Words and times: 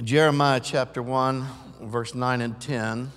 Jeremiah 0.00 0.58
chapter 0.58 1.02
1, 1.02 1.46
verse 1.82 2.14
9 2.14 2.40
and 2.40 2.58
10 2.58 3.12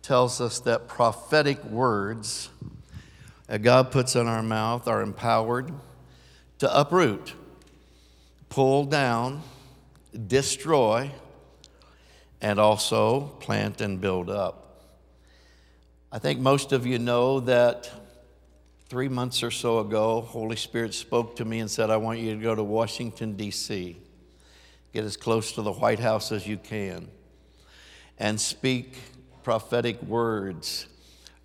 tells 0.00 0.40
us 0.40 0.58
that 0.60 0.88
prophetic 0.88 1.62
words 1.64 2.48
that 3.46 3.60
God 3.60 3.90
puts 3.90 4.16
in 4.16 4.26
our 4.26 4.42
mouth 4.42 4.88
are 4.88 5.02
empowered 5.02 5.70
to 6.60 6.80
uproot, 6.80 7.34
pull 8.48 8.86
down, 8.86 9.42
destroy, 10.26 11.10
and 12.40 12.58
also 12.58 13.26
plant 13.40 13.82
and 13.82 14.00
build 14.00 14.30
up. 14.30 14.86
I 16.10 16.18
think 16.18 16.40
most 16.40 16.72
of 16.72 16.86
you 16.86 16.98
know 16.98 17.40
that 17.40 17.90
three 18.88 19.08
months 19.08 19.42
or 19.42 19.50
so 19.50 19.80
ago, 19.80 20.22
Holy 20.22 20.56
Spirit 20.56 20.94
spoke 20.94 21.36
to 21.36 21.44
me 21.44 21.60
and 21.60 21.70
said, 21.70 21.90
I 21.90 21.98
want 21.98 22.18
you 22.20 22.34
to 22.34 22.42
go 22.42 22.54
to 22.54 22.64
Washington, 22.64 23.36
D.C., 23.36 23.98
get 24.92 25.04
as 25.04 25.16
close 25.16 25.52
to 25.52 25.62
the 25.62 25.72
White 25.72 26.00
House 26.00 26.32
as 26.32 26.46
you 26.46 26.56
can, 26.56 27.08
and 28.18 28.40
speak 28.40 28.96
prophetic 29.42 30.02
words 30.02 30.86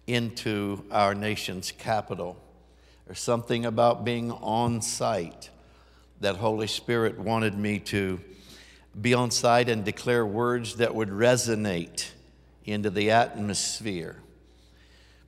into 0.07 0.83
our 0.91 1.13
nation's 1.13 1.71
capital. 1.71 2.37
There's 3.05 3.19
something 3.19 3.65
about 3.65 4.03
being 4.05 4.31
on 4.31 4.81
site 4.81 5.49
that 6.21 6.37
Holy 6.37 6.67
Spirit 6.67 7.19
wanted 7.19 7.57
me 7.57 7.79
to 7.79 8.19
be 8.99 9.13
on 9.13 9.31
site 9.31 9.69
and 9.69 9.83
declare 9.83 10.25
words 10.25 10.75
that 10.75 10.93
would 10.93 11.09
resonate 11.09 12.09
into 12.65 12.89
the 12.89 13.11
atmosphere. 13.11 14.17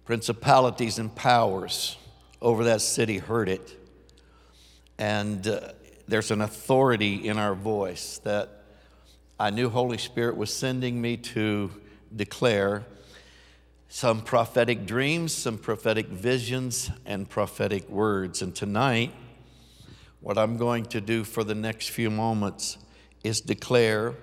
Principalities 0.05 0.99
and 0.99 1.13
powers 1.13 1.97
over 2.41 2.63
that 2.65 2.81
city 2.81 3.17
heard 3.17 3.49
it. 3.49 3.75
And 4.97 5.45
uh, 5.47 5.71
there's 6.07 6.31
an 6.31 6.41
authority 6.41 7.27
in 7.27 7.37
our 7.37 7.55
voice 7.55 8.19
that 8.19 8.63
I 9.39 9.49
knew 9.49 9.69
Holy 9.69 9.97
Spirit 9.97 10.37
was 10.37 10.53
sending 10.53 11.01
me 11.01 11.17
to 11.17 11.71
declare 12.15 12.85
some 13.89 14.21
prophetic 14.21 14.85
dreams, 14.85 15.33
some 15.33 15.57
prophetic 15.57 16.07
visions, 16.07 16.91
and 17.05 17.29
prophetic 17.29 17.89
words. 17.89 18.41
And 18.41 18.53
tonight, 18.53 19.13
what 20.21 20.37
I'm 20.37 20.57
going 20.57 20.85
to 20.87 21.01
do 21.01 21.23
for 21.23 21.43
the 21.43 21.55
next 21.55 21.89
few 21.89 22.09
moments 22.09 22.77
is 23.23 23.41
declare 23.41 24.15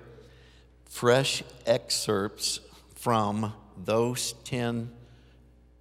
fresh 0.85 1.43
excerpts 1.65 2.59
from 2.95 3.53
those 3.83 4.33
10 4.45 4.89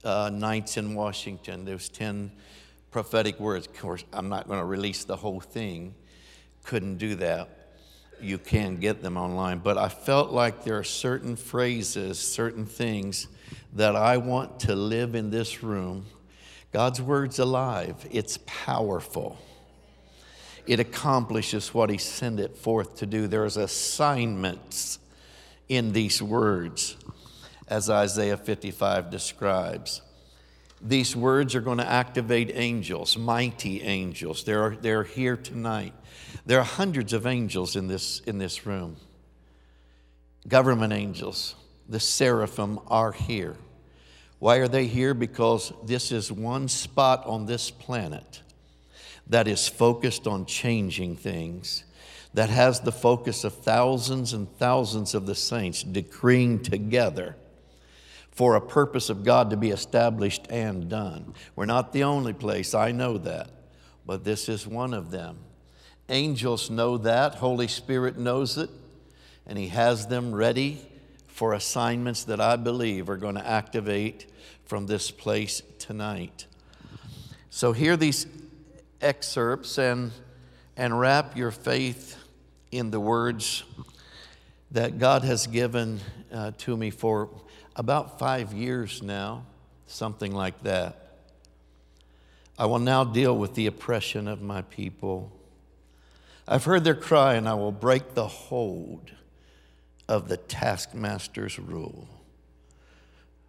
uh, 0.05 0.30
nights 0.32 0.77
in 0.77 0.94
Washington, 0.94 1.64
those 1.64 1.88
10 1.88 2.32
prophetic 2.92 3.40
words. 3.40 3.66
Of 3.66 3.76
course, 3.76 4.04
I'm 4.12 4.28
not 4.28 4.46
going 4.46 4.60
to 4.60 4.64
release 4.64 5.02
the 5.02 5.16
whole 5.16 5.40
thing, 5.40 5.94
couldn't 6.62 6.98
do 6.98 7.16
that 7.16 7.48
you 8.22 8.38
can 8.38 8.76
get 8.76 9.02
them 9.02 9.16
online, 9.16 9.58
but 9.58 9.76
I 9.76 9.88
felt 9.88 10.30
like 10.30 10.64
there 10.64 10.78
are 10.78 10.84
certain 10.84 11.36
phrases, 11.36 12.18
certain 12.18 12.66
things 12.66 13.26
that 13.74 13.96
I 13.96 14.18
want 14.18 14.60
to 14.60 14.76
live 14.76 15.14
in 15.14 15.30
this 15.30 15.62
room. 15.62 16.06
God's 16.72 17.02
word's 17.02 17.38
alive, 17.38 18.06
it's 18.10 18.38
powerful. 18.46 19.38
It 20.66 20.78
accomplishes 20.78 21.74
what 21.74 21.90
He 21.90 21.98
sent 21.98 22.38
it 22.38 22.56
forth 22.56 22.96
to 22.98 23.06
do. 23.06 23.27
There's 23.27 23.56
assignments 23.56 25.00
in 25.68 25.92
these 25.92 26.22
words, 26.22 26.96
as 27.66 27.90
Isaiah 27.90 28.36
55 28.36 29.10
describes. 29.10 30.02
These 30.83 31.14
words 31.14 31.55
are 31.55 31.61
going 31.61 31.78
to 31.78 31.88
activate 31.88 32.50
angels, 32.55 33.16
mighty 33.16 33.83
angels. 33.83 34.42
They're, 34.42 34.77
they're 34.80 35.05
here 35.05 35.36
tonight. 35.36 35.94
There 36.44 36.58
are 36.58 36.64
hundreds 36.64 37.12
of 37.12 37.24
angels 37.24 37.77
in 37.77 37.86
this, 37.86 38.20
in 38.20 38.39
this 38.39 38.66
room. 38.66 38.97
Government 40.48 40.92
angels, 40.92 41.55
the 41.89 42.00
seraphim 42.00 42.80
are 42.89 43.12
here. 43.12 43.56
Why 44.41 44.56
are 44.56 44.66
they 44.66 44.86
here? 44.89 45.14
Because 45.14 45.72
this 45.84 46.11
is 46.11 46.33
one 46.33 46.67
spot 46.67 47.24
on 47.27 47.46
this 47.46 47.70
planet 47.70 48.42
that 49.29 49.46
is 49.46 49.68
focused 49.68 50.27
on 50.27 50.46
changing 50.46 51.14
things, 51.17 51.85
that 52.35 52.51
has 52.51 52.80
the 52.80 52.90
focus 52.90 53.45
of 53.45 53.55
thousands 53.55 54.33
and 54.33 54.51
thousands 54.58 55.14
of 55.14 55.27
the 55.27 55.36
saints 55.36 55.85
decreeing 55.85 56.61
together 56.61 57.36
for 58.32 58.56
a 58.56 58.60
purpose 58.60 59.10
of 59.10 59.24
God 59.24 59.50
to 59.50 59.56
be 59.56 59.70
established 59.70 60.46
and 60.50 60.88
done. 60.88 61.34
We're 61.54 61.66
not 61.66 61.92
the 61.92 62.04
only 62.04 62.32
place, 62.32 62.74
I 62.74 62.90
know 62.90 63.18
that, 63.18 63.50
but 64.06 64.24
this 64.24 64.48
is 64.48 64.66
one 64.66 64.94
of 64.94 65.10
them. 65.10 65.38
Angels 66.08 66.70
know 66.70 66.98
that, 66.98 67.36
Holy 67.36 67.68
Spirit 67.68 68.18
knows 68.18 68.56
it, 68.56 68.70
and 69.46 69.58
He 69.58 69.68
has 69.68 70.06
them 70.06 70.34
ready 70.34 70.80
for 71.26 71.52
assignments 71.52 72.24
that 72.24 72.40
I 72.40 72.56
believe 72.56 73.08
are 73.08 73.16
going 73.16 73.34
to 73.34 73.46
activate 73.46 74.26
from 74.64 74.86
this 74.86 75.10
place 75.10 75.62
tonight. 75.78 76.46
So, 77.50 77.72
hear 77.72 77.98
these 77.98 78.26
excerpts 79.02 79.78
and, 79.78 80.10
and 80.76 80.98
wrap 80.98 81.36
your 81.36 81.50
faith 81.50 82.16
in 82.70 82.90
the 82.90 83.00
words 83.00 83.64
that 84.70 84.98
God 84.98 85.22
has 85.22 85.46
given 85.46 86.00
uh, 86.32 86.52
to 86.58 86.76
me 86.76 86.90
for 86.90 87.28
about 87.77 88.18
five 88.18 88.52
years 88.52 89.02
now, 89.02 89.44
something 89.86 90.33
like 90.33 90.62
that. 90.62 90.98
I 92.58 92.66
will 92.66 92.78
now 92.78 93.05
deal 93.05 93.36
with 93.36 93.55
the 93.55 93.66
oppression 93.66 94.28
of 94.28 94.42
my 94.42 94.62
people. 94.62 95.33
I've 96.46 96.64
heard 96.64 96.84
their 96.84 96.94
cry, 96.94 97.34
and 97.34 97.48
I 97.48 97.55
will 97.55 97.72
break 97.72 98.14
the 98.14 98.27
hold 98.27 99.11
of 100.08 100.28
the 100.28 100.36
taskmaster's 100.36 101.58
rule. 101.58 102.08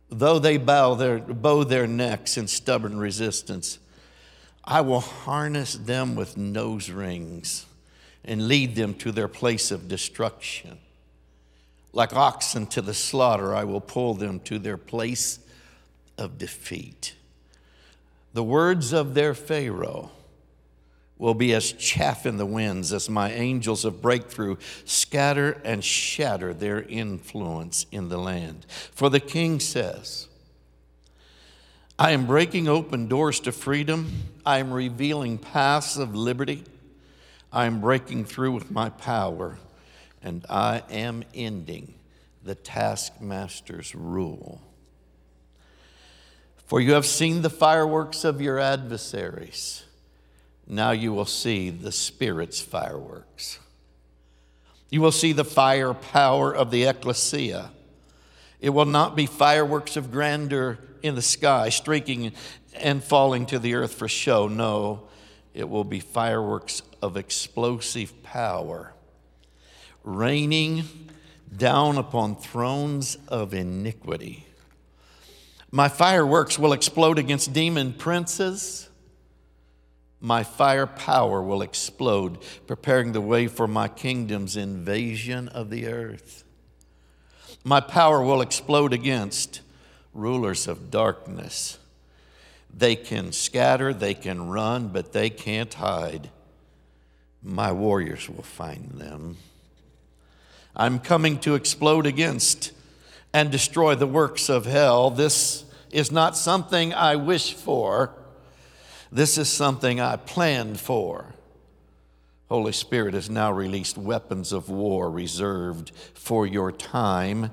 Though 0.10 0.40
they 0.40 0.58
bow 0.58 0.94
their, 0.94 1.20
bow 1.20 1.64
their 1.64 1.88
necks 1.88 2.38
in 2.38 2.48
stubborn 2.48 2.98
resistance, 2.98 3.80
I 4.64 4.82
will 4.82 5.02
harness 5.02 5.74
them 5.74 6.16
with 6.16 6.38
nose 6.38 6.90
rings 6.90 7.66
and 8.24 8.48
lead 8.48 8.76
them 8.76 8.94
to 8.96 9.12
their 9.12 9.28
place 9.28 9.72
of 9.72 9.88
destruction. 9.88 10.78
Like 11.94 12.16
oxen 12.16 12.66
to 12.68 12.82
the 12.82 12.94
slaughter, 12.94 13.54
I 13.56 13.64
will 13.64 13.82
pull 13.82 14.16
them 14.16 14.40
to 14.42 14.58
their 14.58 14.78
place 14.78 15.40
of 16.18 16.40
defeat. 16.40 17.16
The 18.34 18.44
words 18.44 18.94
of 18.94 19.14
their 19.14 19.36
Pharaoh 19.36 20.10
will 21.20 21.36
be 21.36 21.54
as 21.54 21.72
chaff 21.72 22.26
in 22.26 22.38
the 22.38 22.46
winds 22.46 22.92
as 22.92 23.10
my 23.10 23.32
angels 23.32 23.86
of 23.86 24.02
breakthrough 24.02 24.58
scatter 24.86 25.62
and 25.64 25.84
shatter 25.84 26.54
their 26.54 26.82
influence 26.82 27.86
in 27.92 28.10
the 28.10 28.18
land. 28.18 28.66
For 28.92 29.10
the 29.10 29.20
king 29.20 29.60
says, 29.60 30.28
I 32.00 32.12
am 32.12 32.26
breaking 32.26 32.68
open 32.68 33.08
doors 33.08 33.40
to 33.42 33.52
freedom. 33.52 34.12
I 34.44 34.58
am 34.58 34.74
revealing 34.74 35.38
paths 35.38 35.96
of 35.96 36.16
liberty. 36.16 36.64
I 37.52 37.68
am 37.68 37.80
breaking 37.80 38.26
through 38.26 38.54
with 38.54 38.72
my 38.72 38.90
power 38.90 39.60
and 40.24 40.46
I 40.50 40.84
am 40.90 41.24
ending 41.36 41.96
the 42.44 42.56
taskmaster's 42.56 43.94
rule. 43.94 44.62
For 46.66 46.80
you 46.80 46.94
have 46.94 47.06
seen 47.06 47.42
the 47.42 47.50
fireworks 47.50 48.24
of 48.24 48.42
your 48.42 48.58
adversaries. 48.58 49.84
Now 50.66 50.92
you 50.92 51.14
will 51.14 51.26
see 51.26 51.70
the 51.70 51.92
Spirit's 51.92 52.62
fireworks. 52.62 53.60
You 54.90 55.02
will 55.02 55.12
see 55.12 55.34
the 55.34 55.44
fire 55.44 55.94
power 55.94 56.56
of 56.56 56.72
the 56.72 56.86
ecclesia. 56.86 57.72
It 58.62 58.70
will 58.70 58.86
not 58.86 59.16
be 59.16 59.26
fireworks 59.26 59.98
of 59.98 60.12
grandeur 60.12 60.80
in 61.02 61.16
the 61.16 61.22
sky, 61.22 61.68
streaking 61.68 62.32
and 62.76 63.04
falling 63.04 63.46
to 63.48 63.60
the 63.60 63.76
earth 63.76 63.94
for 63.94 64.08
show. 64.08 64.48
No, 64.48 65.10
it 65.54 65.68
will 65.68 65.84
be 65.84 66.00
fireworks 66.00 66.82
of 67.02 67.18
explosive 67.18 68.24
power 68.24 68.94
raining 70.04 70.84
down 71.56 71.98
upon 71.98 72.36
thrones 72.36 73.18
of 73.28 73.54
iniquity. 73.54 74.46
My 75.72 75.90
fireworks 75.90 76.60
will 76.60 76.74
explode 76.74 77.18
against 77.18 77.54
demon 77.54 77.94
princes. 77.94 78.90
My 80.20 80.44
fire 80.44 80.88
power 80.88 81.42
will 81.42 81.62
explode, 81.62 82.38
preparing 82.68 83.12
the 83.12 83.22
way 83.22 83.48
for 83.48 83.68
my 83.68 83.88
kingdom's 83.88 84.56
invasion 84.56 85.48
of 85.50 85.70
the 85.70 85.88
earth. 85.88 86.44
My 87.64 87.80
power 87.80 88.24
will 88.24 88.42
explode 88.42 88.94
against 88.94 89.62
rulers 90.14 90.68
of 90.68 90.92
darkness. 90.92 91.80
They 92.76 92.96
can 92.96 93.32
scatter, 93.32 93.94
they 93.94 94.14
can 94.14 94.50
run, 94.50 94.90
but 94.90 95.14
they 95.14 95.30
can't 95.30 95.74
hide. 95.74 96.30
My 97.42 97.72
warriors 97.72 98.30
will 98.30 98.44
find 98.44 98.92
them. 98.92 99.38
I'm 100.76 101.00
coming 101.00 101.40
to 101.40 101.56
explode 101.56 102.06
against 102.06 102.72
and 103.34 103.52
destroy 103.52 103.96
the 103.96 104.08
works 104.08 104.50
of 104.50 104.66
hell. 104.66 105.10
This 105.10 105.66
is 105.92 106.12
not 106.12 106.36
something 106.36 106.94
I 106.94 107.16
wish 107.16 107.54
for. 107.54 108.12
This 109.12 109.38
is 109.38 109.50
something 109.50 110.00
I 110.00 110.16
planned 110.16 110.80
for. 110.80 111.34
Holy 112.50 112.72
Spirit 112.72 113.14
has 113.14 113.30
now 113.30 113.52
released 113.52 113.98
weapons 113.98 114.52
of 114.52 114.70
war 114.70 115.10
reserved 115.10 115.92
for 116.14 116.46
your 116.46 116.72
time. 116.72 117.52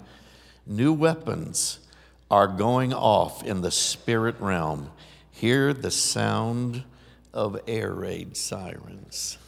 New 0.66 0.92
weapons 0.92 1.78
are 2.30 2.46
going 2.46 2.92
off 2.92 3.42
in 3.42 3.60
the 3.60 3.70
spirit 3.70 4.38
realm. 4.40 4.90
Hear 5.30 5.72
the 5.72 5.90
sound 5.90 6.84
of 7.32 7.60
air 7.66 7.92
raid 7.92 8.36
sirens. 8.36 9.38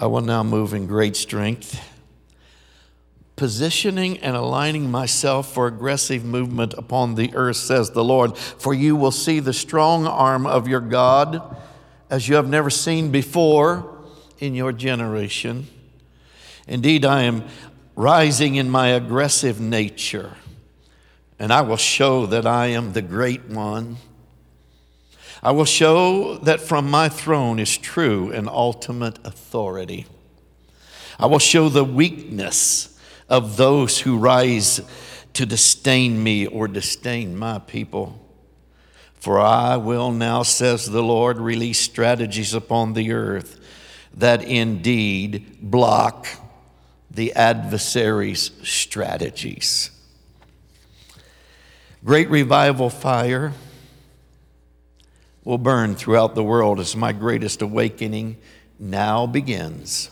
I 0.00 0.06
will 0.06 0.20
now 0.20 0.44
move 0.44 0.74
in 0.74 0.86
great 0.86 1.16
strength, 1.16 1.82
positioning 3.34 4.18
and 4.18 4.36
aligning 4.36 4.90
myself 4.90 5.52
for 5.52 5.66
aggressive 5.66 6.24
movement 6.24 6.74
upon 6.74 7.16
the 7.16 7.34
earth, 7.34 7.56
says 7.56 7.90
the 7.90 8.04
Lord. 8.04 8.36
For 8.38 8.72
you 8.72 8.94
will 8.94 9.10
see 9.10 9.40
the 9.40 9.52
strong 9.52 10.06
arm 10.06 10.46
of 10.46 10.68
your 10.68 10.80
God 10.80 11.56
as 12.10 12.28
you 12.28 12.36
have 12.36 12.48
never 12.48 12.70
seen 12.70 13.10
before 13.10 13.98
in 14.38 14.54
your 14.54 14.72
generation. 14.72 15.66
Indeed, 16.68 17.04
I 17.04 17.22
am 17.22 17.44
rising 17.96 18.54
in 18.54 18.70
my 18.70 18.88
aggressive 18.88 19.60
nature, 19.60 20.36
and 21.40 21.52
I 21.52 21.62
will 21.62 21.76
show 21.76 22.26
that 22.26 22.46
I 22.46 22.68
am 22.68 22.92
the 22.92 23.02
great 23.02 23.46
one. 23.46 23.96
I 25.42 25.52
will 25.52 25.64
show 25.64 26.38
that 26.38 26.60
from 26.60 26.90
my 26.90 27.08
throne 27.08 27.58
is 27.58 27.78
true 27.78 28.32
and 28.32 28.48
ultimate 28.48 29.18
authority. 29.24 30.06
I 31.18 31.26
will 31.26 31.38
show 31.38 31.68
the 31.68 31.84
weakness 31.84 32.98
of 33.28 33.56
those 33.56 34.00
who 34.00 34.18
rise 34.18 34.80
to 35.34 35.46
disdain 35.46 36.22
me 36.22 36.46
or 36.46 36.66
disdain 36.66 37.36
my 37.36 37.60
people. 37.60 38.24
For 39.14 39.40
I 39.40 39.76
will 39.76 40.10
now, 40.10 40.42
says 40.42 40.86
the 40.86 41.02
Lord, 41.02 41.38
release 41.38 41.78
strategies 41.78 42.54
upon 42.54 42.94
the 42.94 43.12
earth 43.12 43.60
that 44.14 44.42
indeed 44.42 45.58
block 45.60 46.26
the 47.10 47.32
adversary's 47.34 48.50
strategies. 48.62 49.90
Great 52.04 52.30
revival 52.30 52.90
fire 52.90 53.52
will 55.48 55.56
burn 55.56 55.94
throughout 55.94 56.34
the 56.34 56.44
world 56.44 56.78
as 56.78 56.94
my 56.94 57.10
greatest 57.10 57.62
awakening 57.62 58.36
now 58.78 59.26
begins. 59.26 60.10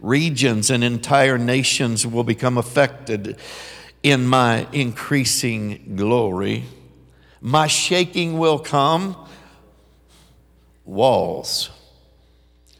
Regions 0.00 0.70
and 0.70 0.84
entire 0.84 1.38
nations 1.38 2.06
will 2.06 2.22
become 2.22 2.58
affected 2.58 3.38
in 4.02 4.26
my 4.26 4.66
increasing 4.70 5.94
glory. 5.96 6.62
My 7.40 7.66
shaking 7.66 8.38
will 8.38 8.58
come. 8.58 9.16
Walls, 10.84 11.70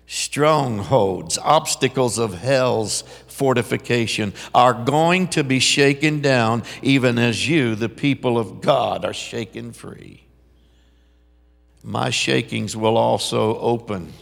strongholds, 0.06 1.38
obstacles 1.38 2.18
of 2.18 2.34
hell's 2.34 3.04
fortification 3.26 4.34
are 4.54 4.74
going 4.74 5.28
to 5.28 5.42
be 5.42 5.60
shaken 5.60 6.20
down, 6.20 6.62
even 6.82 7.18
as 7.18 7.48
you, 7.48 7.74
the 7.74 7.88
people 7.88 8.36
of 8.36 8.60
God, 8.60 9.06
are 9.06 9.14
shaken 9.14 9.72
free 9.72 10.22
my 11.82 12.10
shakings 12.10 12.76
will 12.76 12.96
also 12.96 13.58
open 13.58 14.12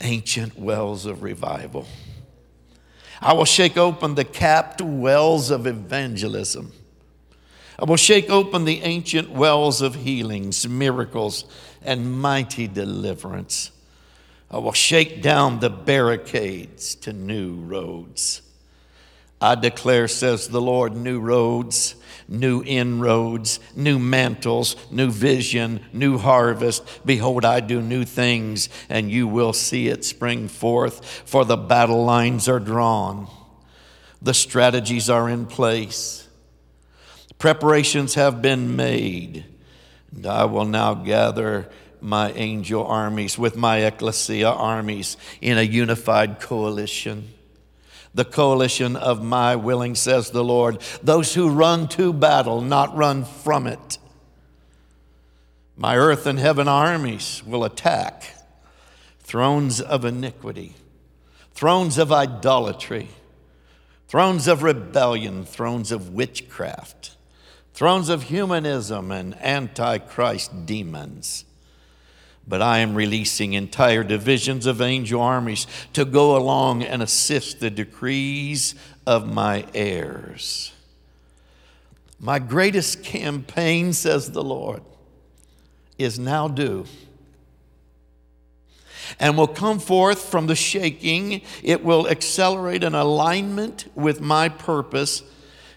ancient 0.00 0.58
wells 0.58 1.06
of 1.06 1.22
revival. 1.22 1.86
I 3.20 3.34
will 3.34 3.44
shake 3.44 3.76
open 3.76 4.16
the 4.16 4.24
capped 4.24 4.80
wells 4.80 5.50
of 5.50 5.66
evangelism. 5.66 6.72
I 7.78 7.84
will 7.84 7.96
shake 7.96 8.28
open 8.28 8.64
the 8.64 8.82
ancient 8.82 9.30
wells 9.30 9.80
of 9.80 9.94
healings, 9.94 10.68
miracles, 10.68 11.44
and 11.82 12.20
mighty 12.20 12.66
deliverance. 12.66 13.70
I 14.50 14.58
will 14.58 14.72
shake 14.72 15.22
down 15.22 15.60
the 15.60 15.70
barricades 15.70 16.94
to 16.96 17.12
new 17.12 17.54
roads. 17.54 18.42
I 19.42 19.56
declare, 19.56 20.08
says 20.08 20.48
the 20.48 20.60
Lord, 20.62 20.96
new 20.96 21.20
roads 21.20 21.96
new 22.32 22.62
inroads, 22.64 23.60
new 23.76 23.98
mantles, 23.98 24.74
new 24.90 25.10
vision, 25.10 25.80
new 25.92 26.18
harvest. 26.18 26.82
Behold, 27.04 27.44
I 27.44 27.60
do 27.60 27.80
new 27.80 28.04
things, 28.04 28.68
and 28.88 29.10
you 29.10 29.28
will 29.28 29.52
see 29.52 29.88
it 29.88 30.04
spring 30.04 30.48
forth, 30.48 31.04
for 31.04 31.44
the 31.44 31.56
battle 31.56 32.04
lines 32.04 32.48
are 32.48 32.60
drawn, 32.60 33.28
the 34.20 34.34
strategies 34.34 35.10
are 35.10 35.28
in 35.28 35.46
place, 35.46 36.26
preparations 37.38 38.14
have 38.14 38.40
been 38.40 38.76
made, 38.76 39.44
and 40.14 40.26
I 40.26 40.46
will 40.46 40.64
now 40.64 40.94
gather 40.94 41.68
my 42.00 42.32
angel 42.32 42.84
armies 42.84 43.38
with 43.38 43.56
my 43.56 43.78
ecclesia 43.78 44.50
armies 44.50 45.16
in 45.40 45.56
a 45.56 45.62
unified 45.62 46.40
coalition 46.40 47.32
the 48.14 48.24
coalition 48.24 48.96
of 48.96 49.22
my 49.22 49.56
willing, 49.56 49.94
says 49.94 50.30
the 50.30 50.44
Lord. 50.44 50.80
Those 51.02 51.34
who 51.34 51.48
run 51.48 51.88
to 51.88 52.12
battle, 52.12 52.60
not 52.60 52.96
run 52.96 53.24
from 53.24 53.66
it. 53.66 53.98
My 55.76 55.96
earth 55.96 56.26
and 56.26 56.38
heaven 56.38 56.68
armies 56.68 57.42
will 57.46 57.64
attack 57.64 58.34
thrones 59.20 59.80
of 59.80 60.04
iniquity, 60.04 60.74
thrones 61.52 61.96
of 61.96 62.12
idolatry, 62.12 63.08
thrones 64.08 64.46
of 64.46 64.62
rebellion, 64.62 65.44
thrones 65.46 65.90
of 65.90 66.10
witchcraft, 66.10 67.16
thrones 67.72 68.10
of 68.10 68.24
humanism 68.24 69.10
and 69.10 69.34
antichrist 69.40 70.66
demons 70.66 71.46
but 72.46 72.60
I 72.60 72.78
am 72.78 72.94
releasing 72.94 73.52
entire 73.52 74.04
divisions 74.04 74.66
of 74.66 74.80
angel 74.80 75.20
armies 75.20 75.66
to 75.92 76.04
go 76.04 76.36
along 76.36 76.82
and 76.82 77.02
assist 77.02 77.60
the 77.60 77.70
decrees 77.70 78.74
of 79.06 79.32
my 79.32 79.66
heirs. 79.74 80.72
My 82.18 82.38
greatest 82.38 83.02
campaign, 83.02 83.92
says 83.92 84.30
the 84.30 84.44
Lord, 84.44 84.82
is 85.98 86.18
now 86.18 86.48
due 86.48 86.86
and 89.18 89.36
will 89.36 89.48
come 89.48 89.78
forth 89.78 90.22
from 90.22 90.46
the 90.46 90.54
shaking. 90.54 91.42
It 91.62 91.84
will 91.84 92.08
accelerate 92.08 92.84
an 92.84 92.94
alignment 92.94 93.90
with 93.94 94.20
my 94.20 94.48
purpose, 94.48 95.22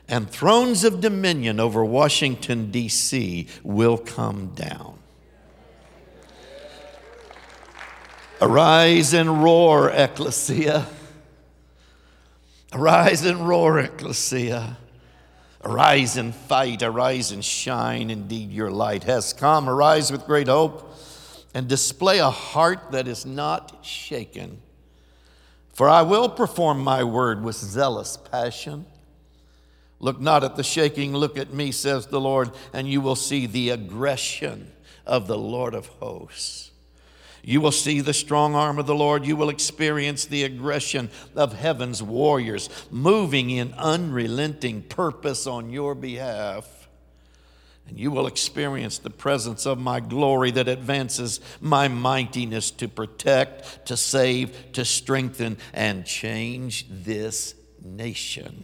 and 0.07 0.29
thrones 0.29 0.83
of 0.83 1.01
dominion 1.01 1.59
over 1.59 1.83
Washington, 1.83 2.71
D.C. 2.71 3.47
will 3.63 3.97
come 3.97 4.53
down. 4.55 4.99
Arise 8.45 9.15
and 9.15 9.41
roar, 9.43 9.89
ecclesia. 9.89 10.85
Arise 12.71 13.25
and 13.25 13.47
roar, 13.47 13.79
ecclesia. 13.79 14.77
Arise 15.63 16.15
and 16.15 16.35
fight, 16.35 16.83
arise 16.83 17.31
and 17.31 17.43
shine. 17.43 18.11
Indeed, 18.11 18.51
your 18.51 18.69
light 18.69 19.05
has 19.05 19.33
come. 19.33 19.67
Arise 19.67 20.11
with 20.11 20.27
great 20.27 20.47
hope 20.47 20.95
and 21.55 21.67
display 21.67 22.19
a 22.19 22.29
heart 22.29 22.91
that 22.91 23.07
is 23.07 23.25
not 23.25 23.83
shaken. 23.83 24.61
For 25.73 25.89
I 25.89 26.03
will 26.03 26.29
perform 26.29 26.83
my 26.83 27.03
word 27.03 27.41
with 27.43 27.55
zealous 27.55 28.15
passion. 28.15 28.85
Look 29.99 30.21
not 30.21 30.43
at 30.43 30.55
the 30.55 30.63
shaking, 30.63 31.15
look 31.15 31.35
at 31.35 31.51
me, 31.51 31.71
says 31.71 32.05
the 32.05 32.21
Lord, 32.21 32.51
and 32.73 32.87
you 32.87 33.01
will 33.01 33.15
see 33.15 33.47
the 33.47 33.71
aggression 33.71 34.71
of 35.03 35.25
the 35.25 35.37
Lord 35.37 35.73
of 35.73 35.87
hosts. 35.87 36.69
You 37.47 37.61
will 37.61 37.71
see 37.71 38.01
the 38.01 38.13
strong 38.13 38.55
arm 38.55 38.79
of 38.79 38.87
the 38.87 38.95
Lord. 38.95 39.23
You 39.23 39.35
will 39.35 39.49
experience 39.49 40.25
the 40.25 40.43
aggression 40.43 41.11
of 41.35 41.53
heaven's 41.53 42.01
warriors 42.01 42.69
moving 42.89 43.51
in 43.51 43.71
unrelenting 43.73 44.81
purpose 44.81 45.45
on 45.45 45.69
your 45.69 45.93
behalf. 45.93 46.89
And 47.87 47.99
you 47.99 48.09
will 48.09 48.25
experience 48.25 48.97
the 48.97 49.11
presence 49.11 49.67
of 49.67 49.77
my 49.77 49.99
glory 49.99 50.49
that 50.51 50.67
advances 50.67 51.39
my 51.61 51.87
mightiness 51.87 52.71
to 52.71 52.87
protect, 52.87 53.85
to 53.85 53.95
save, 53.95 54.71
to 54.71 54.83
strengthen, 54.83 55.57
and 55.71 56.03
change 56.03 56.87
this 56.89 57.53
nation. 57.83 58.63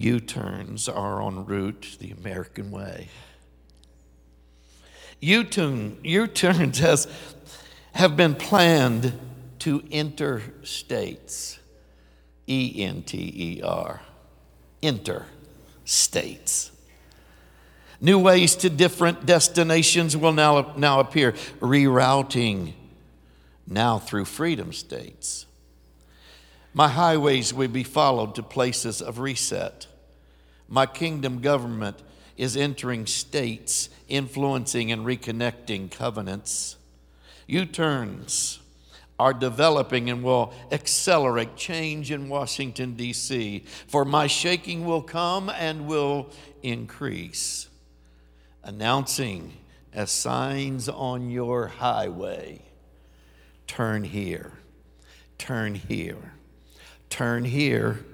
U 0.00 0.20
turns 0.20 0.88
are 0.88 1.20
en 1.20 1.44
route 1.44 1.96
the 1.98 2.12
American 2.12 2.70
way. 2.70 3.08
U 5.20 5.42
turns 5.42 6.78
have 7.92 8.16
been 8.16 8.36
planned 8.36 9.18
to 9.58 9.82
enter 9.90 10.42
states. 10.62 11.58
E 12.46 12.84
N 12.84 13.02
T 13.02 13.18
E 13.18 13.62
R. 13.62 14.00
Enter 14.82 15.26
states. 15.84 16.70
New 18.00 18.20
ways 18.20 18.54
to 18.54 18.70
different 18.70 19.26
destinations 19.26 20.16
will 20.16 20.32
now, 20.32 20.72
now 20.76 21.00
appear, 21.00 21.32
rerouting 21.58 22.74
now 23.66 23.98
through 23.98 24.24
freedom 24.24 24.72
states 24.72 25.44
My 26.72 26.88
highways 26.88 27.52
will 27.52 27.68
be 27.68 27.82
followed 27.82 28.36
to 28.36 28.44
places 28.44 29.02
of 29.02 29.18
reset. 29.18 29.87
My 30.68 30.86
kingdom 30.86 31.40
government 31.40 32.02
is 32.36 32.56
entering 32.56 33.06
states, 33.06 33.88
influencing 34.08 34.92
and 34.92 35.04
reconnecting 35.04 35.90
covenants. 35.90 36.76
U 37.46 37.64
turns 37.64 38.60
are 39.18 39.32
developing 39.32 40.10
and 40.10 40.22
will 40.22 40.52
accelerate 40.70 41.56
change 41.56 42.12
in 42.12 42.28
Washington, 42.28 42.94
D.C., 42.94 43.64
for 43.88 44.04
my 44.04 44.28
shaking 44.28 44.84
will 44.84 45.02
come 45.02 45.50
and 45.50 45.88
will 45.88 46.30
increase, 46.62 47.68
announcing 48.62 49.54
as 49.92 50.12
signs 50.12 50.88
on 50.88 51.30
your 51.30 51.66
highway 51.66 52.62
turn 53.68 54.02
here, 54.02 54.52
turn 55.36 55.74
here, 55.74 56.32
turn 57.10 57.44
here, 57.44 58.04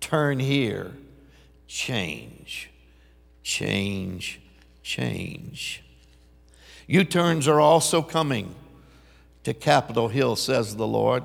turn 0.00 0.38
here, 0.38 0.92
change, 1.68 2.70
change, 3.42 4.40
change. 4.82 5.84
U 6.88 7.04
turns 7.04 7.46
are 7.46 7.60
also 7.60 8.02
coming 8.02 8.54
to 9.44 9.52
Capitol 9.54 10.08
Hill, 10.08 10.34
says 10.34 10.76
the 10.76 10.86
Lord. 10.86 11.22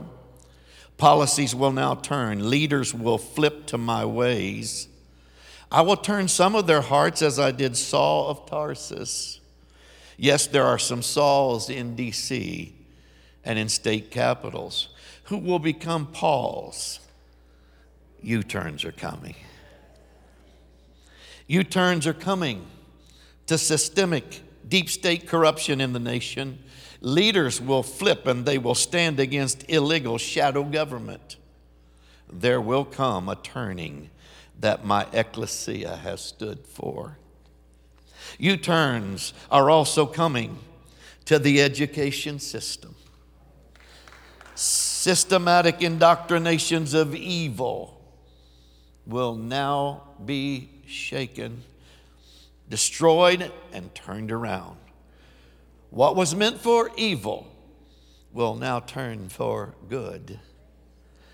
Policies 0.98 1.56
will 1.56 1.72
now 1.72 1.96
turn, 1.96 2.50
leaders 2.50 2.94
will 2.94 3.18
flip 3.18 3.66
to 3.68 3.78
my 3.78 4.06
ways. 4.06 4.88
I 5.72 5.82
will 5.82 5.98
turn 5.98 6.28
some 6.28 6.54
of 6.54 6.68
their 6.68 6.82
hearts 6.82 7.22
as 7.24 7.40
I 7.40 7.52
did 7.52 7.76
Saul 7.76 8.28
of 8.28 8.46
Tarsus. 8.46 9.40
Yes, 10.18 10.46
there 10.46 10.66
are 10.66 10.78
some 10.78 11.02
Sauls 11.02 11.70
in 11.70 11.96
D.C. 11.96 12.76
and 13.44 13.58
in 13.58 13.70
state 13.70 14.12
capitals 14.12 14.90
who 15.24 15.38
will 15.38 15.58
become 15.58 16.06
Pauls. 16.06 17.00
U 18.22 18.44
turns 18.44 18.86
are 18.86 18.92
coming. 18.92 19.36
U 21.48 21.64
turns 21.64 22.08
are 22.08 22.14
coming 22.14 22.66
to 23.48 23.58
systemic 23.58 24.42
deep 24.68 24.90
state 24.90 25.28
corruption 25.28 25.82
in 25.82 25.94
the 25.94 26.00
nation. 26.00 26.60
Leaders 27.02 27.60
will 27.60 27.84
flip 27.84 28.26
and 28.28 28.46
they 28.46 28.58
will 28.58 28.76
stand 28.76 29.20
against 29.20 29.70
illegal 29.70 30.18
shadow 30.18 30.64
government. 30.64 31.36
There 32.32 32.62
will 32.62 32.86
come 32.86 33.28
a 33.28 33.36
turning 33.36 34.10
that 34.60 34.86
my 34.86 35.06
ecclesia 35.12 35.98
has 35.98 36.22
stood 36.22 36.66
for. 36.66 37.18
U 38.40 38.56
turns 38.58 39.34
are 39.52 39.70
also 39.70 40.06
coming 40.06 40.60
to 41.26 41.38
the 41.38 41.62
education 41.62 42.40
system. 42.40 42.96
Systematic 44.56 45.82
indoctrinations 45.82 46.94
of 46.94 47.14
evil 47.14 48.02
will 49.06 49.36
now 49.36 50.04
be 50.26 50.70
shaken, 50.94 51.64
destroyed, 52.70 53.52
and 53.72 53.94
turned 53.94 54.32
around. 54.32 54.78
What 55.90 56.16
was 56.16 56.36
meant 56.36 56.60
for 56.60 56.92
evil 56.98 57.48
will 58.32 58.56
now 58.56 58.80
turn 58.80 59.30
for 59.30 59.76
good. 59.90 60.40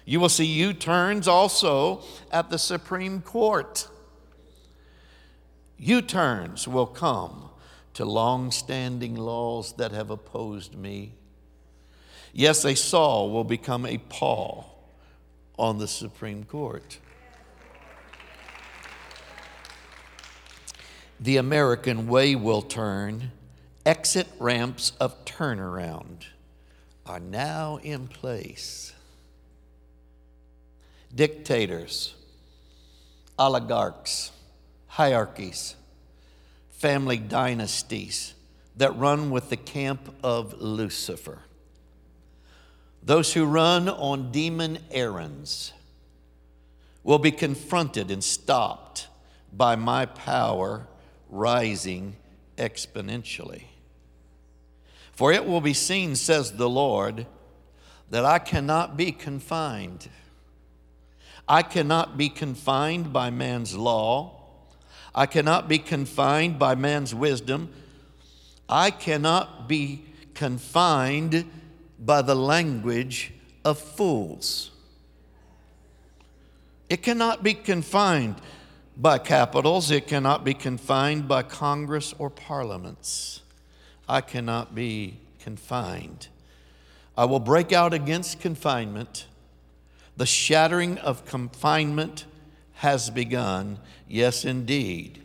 You 0.06 0.20
will 0.20 0.30
see 0.30 0.46
U 0.46 0.74
turns 0.74 1.28
also 1.28 2.04
at 2.32 2.50
the 2.50 2.58
Supreme 2.58 3.22
Court. 3.22 3.88
U 5.78 6.01
turns 6.01 6.68
will 6.68 6.88
come 6.88 7.50
to 7.94 8.06
long 8.06 8.51
standing 8.51 9.16
laws 9.16 9.74
that 9.74 9.92
have 9.92 10.10
opposed 10.10 10.75
me. 10.75 11.13
Yes, 12.34 12.66
a 12.66 12.75
Saul 12.75 13.32
will 13.32 13.44
become 13.44 13.86
a 13.86 13.98
Paul 13.98 14.89
on 15.58 15.78
the 15.78 15.88
Supreme 15.88 16.44
Court. 16.44 17.00
The 21.21 21.35
American 21.35 22.07
way 22.07 22.35
will 22.35 22.61
turn. 22.61 23.31
Exit 23.85 24.27
ramps 24.39 24.93
of 25.01 25.25
turnaround 25.25 26.25
are 27.05 27.19
now 27.19 27.77
in 27.83 28.07
place. 28.07 28.93
Dictators, 31.13 32.13
oligarchs, 33.38 34.31
hierarchies, 34.88 35.75
family 36.69 37.17
dynasties 37.17 38.33
that 38.77 38.95
run 38.97 39.29
with 39.29 39.49
the 39.49 39.57
camp 39.57 40.15
of 40.23 40.61
Lucifer. 40.61 41.39
Those 43.03 43.33
who 43.33 43.43
run 43.43 43.89
on 43.89 44.31
demon 44.31 44.79
errands 44.89 45.73
will 47.03 47.19
be 47.19 47.31
confronted 47.31 48.09
and 48.09 48.23
stopped 48.23 49.07
by 49.51 49.75
my 49.75 50.05
power 50.05 50.88
rising 51.29 52.15
exponentially. 52.57 53.63
For 55.12 55.31
it 55.31 55.45
will 55.45 55.62
be 55.62 55.74
seen, 55.74 56.15
says 56.15 56.53
the 56.53 56.69
Lord, 56.69 57.25
that 58.09 58.25
I 58.25 58.39
cannot 58.39 58.98
be 58.98 59.12
confined. 59.12 60.09
I 61.48 61.63
cannot 61.63 62.17
be 62.17 62.29
confined 62.29 63.12
by 63.12 63.29
man's 63.29 63.75
law. 63.75 64.39
I 65.13 65.25
cannot 65.25 65.67
be 65.67 65.79
confined 65.79 66.59
by 66.59 66.75
man's 66.75 67.13
wisdom. 67.13 67.74
I 68.67 68.91
cannot 68.91 69.67
be 69.67 70.05
confined 70.36 71.45
by 72.00 72.21
the 72.21 72.36
language 72.36 73.33
of 73.65 73.79
fools. 73.79 74.71
It 76.88 77.03
cannot 77.03 77.43
be 77.43 77.53
confined 77.53 78.36
by 79.00 79.18
capitals, 79.18 79.91
it 79.91 80.08
cannot 80.08 80.44
be 80.44 80.53
confined 80.53 81.25
by 81.25 81.41
Congress 81.41 82.13
or 82.20 82.29
parliaments. 82.29 83.41
I 84.10 84.20
cannot 84.20 84.75
be 84.75 85.20
confined. 85.39 86.27
I 87.18 87.24
will 87.24 87.39
break 87.39 87.72
out 87.72 87.94
against 87.94 88.41
confinement. 88.41 89.25
The 90.18 90.25
shattering 90.25 90.98
of 90.98 91.25
confinement 91.25 92.25
has 92.74 93.10
begun. 93.10 93.79
Yes, 94.06 94.44
indeed. 94.44 95.22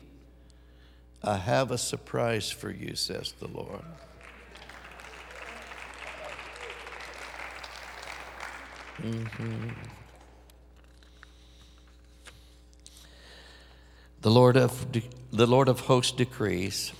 I 1.24 1.38
have 1.38 1.72
a 1.72 1.78
surprise 1.78 2.50
for 2.50 2.70
you, 2.70 2.94
says 2.94 3.34
the 3.40 3.48
Lord. 3.48 3.82
Mm-hmm. 9.02 9.70
The 14.24 14.30
Lord 14.30 14.56
of 14.56 14.86
the 15.32 15.46
Lord 15.46 15.68
of 15.68 15.80
hosts 15.80 16.12
decrees. 16.12 16.94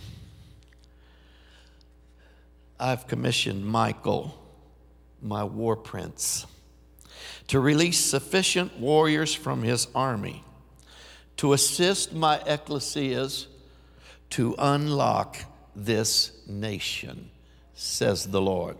I've 2.78 3.06
commissioned 3.06 3.64
Michael, 3.64 4.38
my 5.22 5.42
war 5.42 5.74
prince 5.74 6.44
to 7.46 7.60
release 7.60 7.98
sufficient 7.98 8.78
warriors 8.78 9.32
from 9.32 9.62
his 9.62 9.88
army 9.94 10.44
to 11.38 11.54
assist 11.54 12.12
my 12.12 12.40
ecclesias 12.40 13.46
to 14.28 14.54
unlock 14.58 15.38
this 15.74 16.32
nation, 16.46 17.30
says 17.72 18.26
the 18.26 18.42
Lord. 18.42 18.76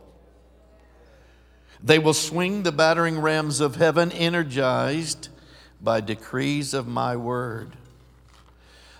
They 1.82 1.98
will 1.98 2.12
swing 2.12 2.62
the 2.62 2.72
battering 2.72 3.20
rams 3.20 3.60
of 3.60 3.76
heaven, 3.76 4.12
energized 4.12 5.30
by 5.80 6.02
decrees 6.02 6.74
of 6.74 6.86
my 6.86 7.16
word. 7.16 7.78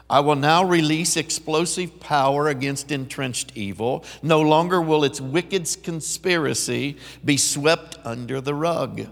I 0.09 0.21
will 0.21 0.37
now 0.37 0.65
release 0.65 1.17
explosive 1.17 1.99
power 1.99 2.49
against 2.49 2.91
entrenched 2.91 3.53
evil. 3.57 4.05
No 4.23 4.41
longer 4.43 4.81
will 4.81 5.03
its 5.03 5.21
wicked 5.21 5.67
conspiracy 5.83 6.99
be 7.25 7.37
swept 7.37 7.99
under 8.05 8.41
the 8.41 8.55
rug. 8.55 9.07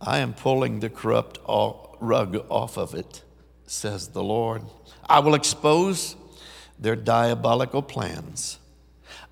I 0.00 0.18
am 0.18 0.34
pulling 0.34 0.80
the 0.80 0.90
corrupt 0.90 1.38
rug 1.46 2.44
off 2.48 2.76
of 2.76 2.94
it, 2.94 3.22
says 3.66 4.08
the 4.08 4.22
Lord. 4.22 4.62
I 5.08 5.20
will 5.20 5.34
expose 5.34 6.16
their 6.78 6.96
diabolical 6.96 7.82
plans. 7.82 8.58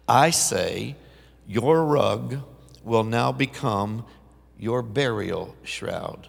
I 0.09 0.31
say, 0.31 0.97
Your 1.47 1.85
rug 1.85 2.39
will 2.85 3.05
now 3.05 3.33
become 3.33 4.05
your 4.59 4.83
burial 4.83 5.57
shroud. 5.65 6.29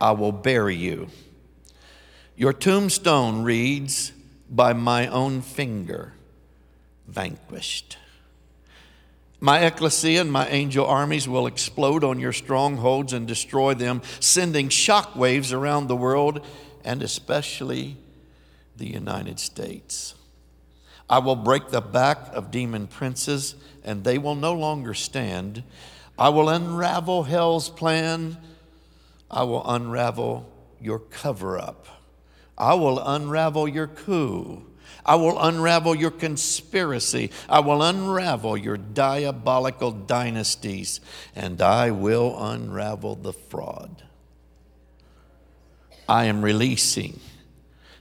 I 0.00 0.12
will 0.12 0.32
bury 0.32 0.76
you. 0.76 1.08
Your 2.40 2.54
tombstone 2.54 3.42
reads, 3.42 4.12
By 4.48 4.72
my 4.72 5.08
own 5.08 5.42
finger, 5.42 6.14
vanquished. 7.06 7.98
My 9.40 9.58
ecclesia 9.58 10.22
and 10.22 10.32
my 10.32 10.48
angel 10.48 10.86
armies 10.86 11.28
will 11.28 11.46
explode 11.46 12.02
on 12.02 12.18
your 12.18 12.32
strongholds 12.32 13.12
and 13.12 13.28
destroy 13.28 13.74
them, 13.74 14.00
sending 14.20 14.70
shock 14.70 15.14
waves 15.14 15.52
around 15.52 15.88
the 15.88 15.96
world 15.96 16.40
and 16.82 17.02
especially 17.02 17.98
the 18.74 18.88
United 18.88 19.38
States. 19.38 20.14
I 21.10 21.18
will 21.18 21.36
break 21.36 21.68
the 21.68 21.82
back 21.82 22.30
of 22.32 22.50
demon 22.50 22.86
princes, 22.86 23.54
and 23.84 24.02
they 24.02 24.16
will 24.16 24.34
no 24.34 24.54
longer 24.54 24.94
stand. 24.94 25.62
I 26.18 26.30
will 26.30 26.48
unravel 26.48 27.24
hell's 27.24 27.68
plan. 27.68 28.38
I 29.30 29.42
will 29.42 29.70
unravel 29.70 30.50
your 30.80 31.00
cover 31.00 31.58
up. 31.58 31.99
I 32.60 32.74
will 32.74 32.98
unravel 32.98 33.66
your 33.66 33.86
coup. 33.86 34.66
I 35.04 35.14
will 35.14 35.40
unravel 35.40 35.94
your 35.94 36.10
conspiracy. 36.10 37.30
I 37.48 37.60
will 37.60 37.82
unravel 37.82 38.54
your 38.54 38.76
diabolical 38.76 39.92
dynasties, 39.92 41.00
and 41.34 41.62
I 41.62 41.90
will 41.90 42.36
unravel 42.38 43.16
the 43.16 43.32
fraud. 43.32 44.02
I 46.06 46.26
am 46.26 46.42
releasing 46.42 47.18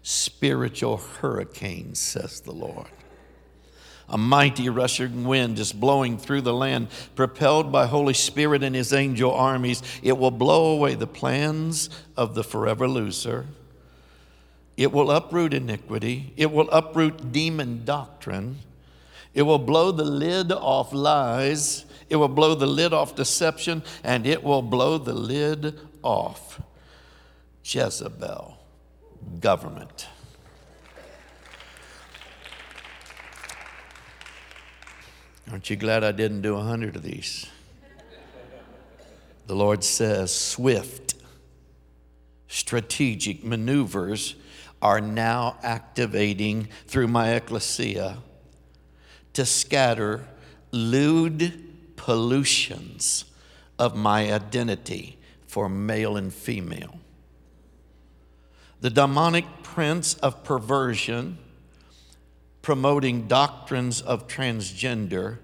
spiritual 0.03 0.97
hurricanes, 0.97 1.99
says 1.99 2.41
the 2.41 2.51
Lord. 2.51 2.87
A 4.09 4.17
mighty 4.17 4.67
rushing 4.67 5.23
wind 5.23 5.57
is 5.57 5.71
blowing 5.71 6.17
through 6.17 6.41
the 6.41 6.53
land, 6.53 6.89
propelled 7.15 7.71
by 7.71 7.85
Holy 7.85 8.15
Spirit 8.15 8.61
and 8.63 8.75
his 8.75 8.91
angel 8.91 9.31
armies. 9.31 9.81
It 10.03 10.17
will 10.17 10.31
blow 10.31 10.73
away 10.73 10.95
the 10.95 11.07
plans 11.07 11.89
of 12.17 12.35
the 12.35 12.43
forever 12.43 12.89
loser. 12.89 13.45
It 14.79 14.93
will 14.93 15.11
uproot 15.11 15.53
iniquity. 15.53 16.31
It 16.37 16.53
will 16.53 16.69
uproot 16.69 17.33
demon 17.33 17.83
doctrine. 17.83 18.59
It 19.33 19.41
will 19.41 19.59
blow 19.59 19.91
the 19.91 20.05
lid 20.05 20.53
off 20.53 20.93
lies. 20.93 21.83
It 22.09 22.15
will 22.15 22.29
blow 22.29 22.55
the 22.55 22.65
lid 22.65 22.93
off 22.93 23.13
deception. 23.13 23.83
And 24.05 24.25
it 24.25 24.41
will 24.41 24.61
blow 24.61 24.97
the 24.97 25.13
lid 25.13 25.77
off 26.01 26.61
Jezebel 27.61 28.57
government. 29.41 30.07
Aren't 35.51 35.69
you 35.69 35.75
glad 35.75 36.05
I 36.05 36.13
didn't 36.13 36.41
do 36.41 36.55
a 36.55 36.63
hundred 36.63 36.95
of 36.95 37.03
these? 37.03 37.45
The 39.45 39.55
Lord 39.55 39.83
says, 39.83 40.33
swift, 40.33 41.15
strategic 42.47 43.43
maneuvers 43.43 44.35
are 44.81 45.01
now 45.01 45.57
activating 45.63 46.67
through 46.87 47.07
my 47.07 47.33
ecclesia 47.33 48.17
to 49.33 49.45
scatter 49.45 50.27
lewd 50.71 51.53
pollutions 51.95 53.25
of 53.77 53.95
my 53.95 54.31
identity 54.31 55.17
for 55.47 55.67
male 55.67 56.17
and 56.17 56.33
female. 56.33 56.99
The 58.81 58.89
demonic 58.89 59.45
prince 59.63 60.13
of 60.15 60.43
perversion 60.43 61.37
promoting 62.61 63.27
doctrines 63.27 64.01
of 64.01 64.27
transgender 64.27 65.39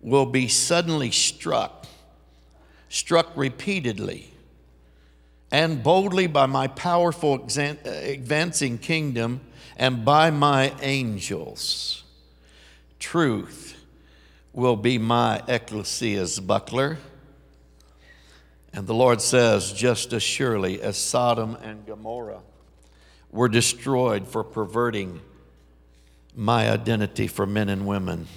will 0.00 0.26
be 0.26 0.48
suddenly 0.48 1.10
struck, 1.10 1.86
struck 2.88 3.36
repeatedly 3.36 4.32
and 5.50 5.82
boldly 5.82 6.26
by 6.26 6.46
my 6.46 6.68
powerful 6.68 7.46
uh, 7.58 7.74
advancing 7.84 8.78
kingdom 8.78 9.40
and 9.76 10.04
by 10.04 10.30
my 10.30 10.72
angels. 10.80 12.04
Truth 12.98 13.76
will 14.52 14.76
be 14.76 14.98
my 14.98 15.42
ecclesia's 15.48 16.38
buckler. 16.38 16.98
And 18.72 18.86
the 18.86 18.94
Lord 18.94 19.20
says, 19.20 19.72
just 19.72 20.12
as 20.12 20.22
surely 20.22 20.80
as 20.80 20.96
Sodom 20.96 21.56
and 21.62 21.84
Gomorrah 21.86 22.42
were 23.32 23.48
destroyed 23.48 24.28
for 24.28 24.44
perverting 24.44 25.20
my 26.36 26.70
identity 26.70 27.26
for 27.26 27.46
men 27.46 27.68
and 27.68 27.86
women, 27.86 28.28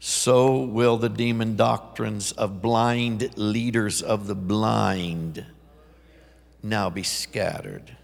so 0.00 0.62
will 0.62 0.96
the 0.96 1.08
demon 1.08 1.54
doctrines 1.54 2.32
of 2.32 2.60
blind 2.60 3.36
leaders 3.36 4.02
of 4.02 4.26
the 4.26 4.34
blind 4.34 5.44
now 6.62 6.90
be 6.90 7.02
scattered. 7.02 7.96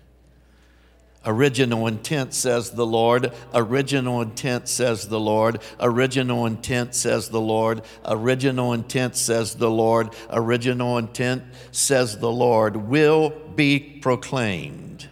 Original 1.24 1.88
intent, 1.88 2.34
says 2.34 2.70
the 2.70 2.86
Lord. 2.86 3.32
Original 3.52 4.22
intent, 4.22 4.68
says 4.68 5.08
the 5.08 5.18
Lord. 5.18 5.60
Original 5.80 6.46
intent, 6.46 6.94
says 6.94 7.28
the 7.30 7.40
Lord. 7.40 7.82
Original 8.04 8.72
intent, 8.72 9.16
says 9.16 9.56
the 9.56 9.70
Lord. 9.70 10.14
Original 10.30 10.98
intent, 10.98 11.42
says 11.72 12.18
the 12.18 12.30
Lord, 12.30 12.76
will 12.76 13.30
be 13.56 13.80
proclaimed. 13.80 15.08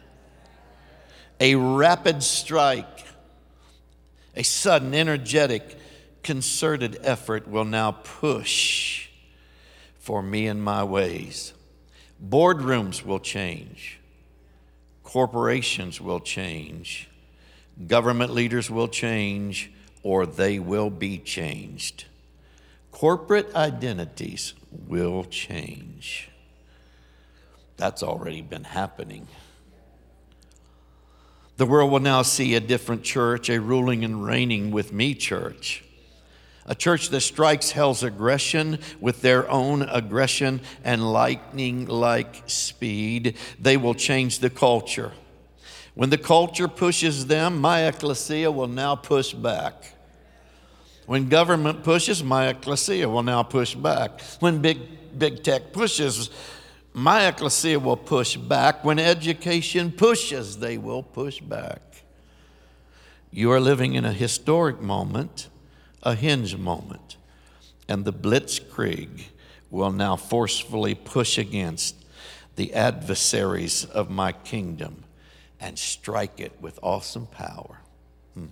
A 1.40 1.56
rapid 1.56 2.22
strike 2.22 2.94
a 4.36 4.42
sudden, 4.42 4.94
energetic, 4.94 5.76
concerted 6.22 6.98
effort 7.02 7.46
will 7.46 7.64
now 7.64 7.92
push 7.92 9.08
for 9.98 10.22
me 10.22 10.46
and 10.46 10.62
my 10.62 10.82
ways. 10.82 11.52
Boardrooms 12.28 13.04
will 13.04 13.20
change, 13.20 13.98
corporations 15.02 16.00
will 16.00 16.20
change, 16.20 17.08
government 17.86 18.32
leaders 18.32 18.70
will 18.70 18.88
change, 18.88 19.70
or 20.02 20.24
they 20.24 20.58
will 20.58 20.90
be 20.90 21.18
changed. 21.18 22.04
Corporate 22.92 23.54
identities 23.54 24.54
will 24.70 25.24
change. 25.24 26.30
That's 27.76 28.02
already 28.02 28.40
been 28.40 28.64
happening. 28.64 29.26
The 31.56 31.66
world 31.66 31.92
will 31.92 32.00
now 32.00 32.22
see 32.22 32.54
a 32.54 32.60
different 32.60 33.04
church, 33.04 33.48
a 33.48 33.60
ruling 33.60 34.04
and 34.04 34.24
reigning 34.24 34.70
with 34.70 34.92
me 34.92 35.14
church. 35.14 35.83
A 36.66 36.74
church 36.74 37.10
that 37.10 37.20
strikes 37.20 37.72
hell's 37.72 38.02
aggression 38.02 38.78
with 39.00 39.20
their 39.20 39.50
own 39.50 39.82
aggression 39.82 40.60
and 40.82 41.12
lightning 41.12 41.86
like 41.86 42.42
speed. 42.46 43.36
They 43.60 43.76
will 43.76 43.94
change 43.94 44.38
the 44.38 44.50
culture. 44.50 45.12
When 45.94 46.10
the 46.10 46.18
culture 46.18 46.68
pushes 46.68 47.26
them, 47.26 47.60
my 47.60 47.86
ecclesia 47.86 48.50
will 48.50 48.66
now 48.66 48.96
push 48.96 49.32
back. 49.32 49.94
When 51.06 51.28
government 51.28 51.84
pushes, 51.84 52.24
my 52.24 52.48
ecclesia 52.48 53.08
will 53.08 53.22
now 53.22 53.42
push 53.42 53.74
back. 53.74 54.20
When 54.40 54.60
big, 54.62 54.78
big 55.18 55.42
tech 55.42 55.72
pushes, 55.72 56.30
my 56.94 57.26
ecclesia 57.26 57.78
will 57.78 57.96
push 57.96 58.36
back. 58.36 58.84
When 58.84 58.98
education 58.98 59.92
pushes, 59.92 60.58
they 60.58 60.78
will 60.78 61.02
push 61.02 61.40
back. 61.40 61.82
You 63.30 63.50
are 63.52 63.60
living 63.60 63.94
in 63.94 64.04
a 64.04 64.12
historic 64.12 64.80
moment, 64.80 65.48
a 66.04 66.14
hinge 66.14 66.56
moment, 66.56 67.16
and 67.88 68.04
the 68.04 68.12
blitzkrieg 68.12 69.24
will 69.70 69.92
now 69.92 70.16
forcefully 70.16 70.94
push 70.94 71.38
against 71.38 71.96
the 72.56 72.72
adversaries 72.74 73.84
of 73.84 74.10
my 74.10 74.32
kingdom 74.32 75.04
and 75.58 75.78
strike 75.78 76.38
it 76.38 76.52
with 76.60 76.78
awesome 76.82 77.26
power. 77.26 77.78
Hmm. 78.34 78.46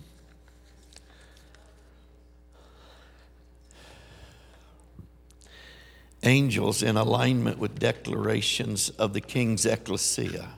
angels 6.23 6.81
in 6.81 6.97
alignment 6.97 7.57
with 7.59 7.79
declarations 7.79 8.89
of 8.91 9.13
the 9.13 9.21
king's 9.21 9.65
ecclesia. 9.65 10.49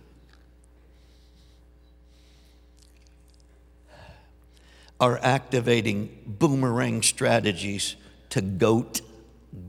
Are 4.99 5.19
activating 5.21 6.17
boomerang 6.25 7.01
strategies 7.01 7.95
to 8.29 8.41
goat 8.41 9.01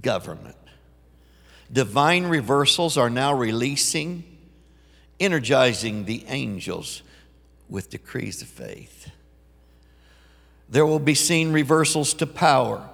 government. 0.02 0.56
Divine 1.72 2.26
reversals 2.26 2.96
are 2.96 3.10
now 3.10 3.34
releasing, 3.34 4.22
energizing 5.18 6.04
the 6.04 6.24
angels 6.28 7.02
with 7.68 7.90
decrees 7.90 8.40
of 8.40 8.48
faith. 8.48 9.10
There 10.68 10.86
will 10.86 11.00
be 11.00 11.14
seen 11.14 11.52
reversals 11.52 12.14
to 12.14 12.26
power, 12.26 12.88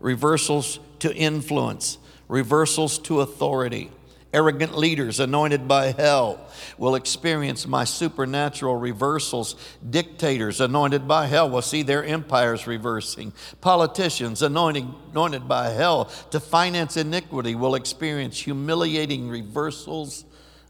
reversals 0.00 0.78
to 1.00 1.14
influence, 1.14 1.98
reversals 2.28 2.98
to 3.00 3.20
authority. 3.20 3.90
Arrogant 4.36 4.76
leaders 4.76 5.18
anointed 5.18 5.66
by 5.66 5.92
hell 5.92 6.38
will 6.76 6.94
experience 6.94 7.66
my 7.66 7.84
supernatural 7.84 8.76
reversals. 8.76 9.56
Dictators 9.88 10.60
anointed 10.60 11.08
by 11.08 11.24
hell 11.24 11.48
will 11.48 11.62
see 11.62 11.80
their 11.80 12.04
empires 12.04 12.66
reversing. 12.66 13.32
Politicians 13.62 14.42
anointed, 14.42 14.86
anointed 15.12 15.48
by 15.48 15.70
hell 15.70 16.10
to 16.32 16.38
finance 16.38 16.98
iniquity 16.98 17.54
will 17.54 17.74
experience 17.74 18.38
humiliating 18.38 19.30
reversals 19.30 20.26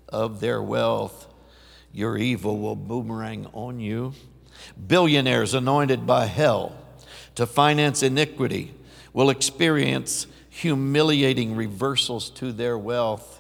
of 0.09 0.39
their 0.39 0.63
wealth. 0.63 1.27
Your 1.93 2.17
evil 2.17 2.61
will 2.61 2.77
boomerang 2.77 3.49
on 3.53 3.81
you. 3.81 4.13
Billionaires 4.87 5.55
anointed 5.55 6.07
by 6.07 6.27
hell 6.27 6.71
to 7.35 7.47
finance 7.47 8.05
iniquity 8.05 8.75
will 9.13 9.29
experience 9.29 10.29
humiliating 10.51 11.57
reversals 11.57 12.31
to 12.31 12.53
their 12.53 12.79
wealth. 12.79 13.36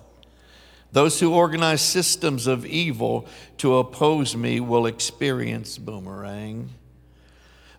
Those 0.92 1.20
who 1.20 1.34
organize 1.34 1.80
systems 1.80 2.46
of 2.46 2.64
evil 2.64 3.26
to 3.58 3.76
oppose 3.76 4.36
me 4.36 4.60
will 4.60 4.86
experience 4.86 5.78
boomerang. 5.78 6.70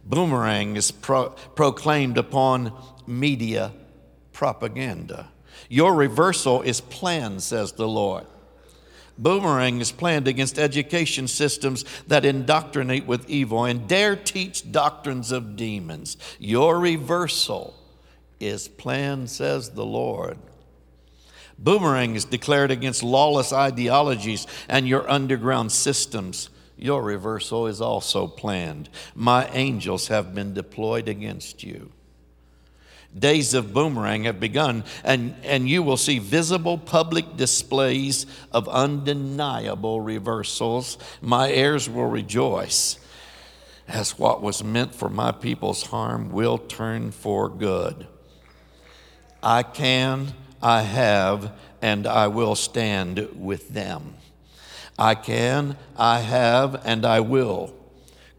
Boomerang 0.06 0.76
is 0.76 0.92
pro- 0.92 1.30
proclaimed 1.30 2.18
upon 2.18 2.74
media 3.06 3.74
propaganda. 4.34 5.30
Your 5.70 5.96
reversal 5.96 6.62
is 6.62 6.80
planned, 6.80 7.44
says 7.44 7.74
the 7.74 7.88
Lord. 7.88 8.26
Boomerang 9.18 9.82
is 9.82 9.92
planned 9.92 10.28
against 10.28 10.60
education 10.60 11.28
systems 11.28 11.84
that 12.08 12.24
indoctrinate 12.24 13.08
with 13.08 13.28
evil 13.30 13.66
and 13.66 13.88
dare 13.88 14.16
teach 14.16 14.72
doctrines 14.72 15.32
of 15.32 15.56
demons. 15.56 16.18
Your 16.38 16.80
reversal 16.80 17.74
is 18.40 18.68
planned, 18.68 19.30
says 19.30 19.72
the 19.72 19.86
Lord. 19.86 20.38
Boomerang 21.60 22.16
is 22.16 22.26
declared 22.26 22.72
against 22.72 23.04
lawless 23.04 23.52
ideologies 23.52 24.46
and 24.70 24.88
your 24.88 25.10
underground 25.10 25.72
systems. 25.72 26.50
Your 26.78 27.02
reversal 27.02 27.68
is 27.68 27.82
also 27.82 28.28
planned. 28.28 28.90
My 29.16 29.48
angels 29.50 30.10
have 30.10 30.36
been 30.36 30.54
deployed 30.54 31.08
against 31.08 31.64
you. 31.64 31.92
Days 33.18 33.54
of 33.56 33.74
boomerang 33.74 34.26
have 34.26 34.40
begun, 34.40 34.84
and, 35.04 35.34
and 35.44 35.68
you 35.68 35.82
will 35.82 35.98
see 35.98 36.20
visible 36.20 36.78
public 36.78 37.36
displays 37.36 38.28
of 38.52 38.68
undeniable 38.68 40.02
reversals. 40.02 40.98
My 41.22 41.50
heirs 41.52 41.90
will 41.90 42.06
rejoice 42.06 43.00
as 43.88 44.20
what 44.20 44.42
was 44.42 44.64
meant 44.64 44.94
for 44.94 45.10
my 45.10 45.32
people's 45.32 45.84
harm 45.84 46.32
will 46.32 46.58
turn 46.58 47.12
for 47.12 47.50
good. 47.50 48.06
I 49.42 49.64
can, 49.64 50.34
I 50.68 50.82
have, 50.82 51.58
and 51.82 52.06
I 52.06 52.28
will 52.28 52.54
stand 52.56 53.30
with 53.36 53.70
them. 53.70 54.16
I 55.00 55.16
can, 55.16 55.78
I 55.96 56.20
have, 56.20 56.82
and 56.84 57.06
I 57.06 57.22
will 57.22 57.74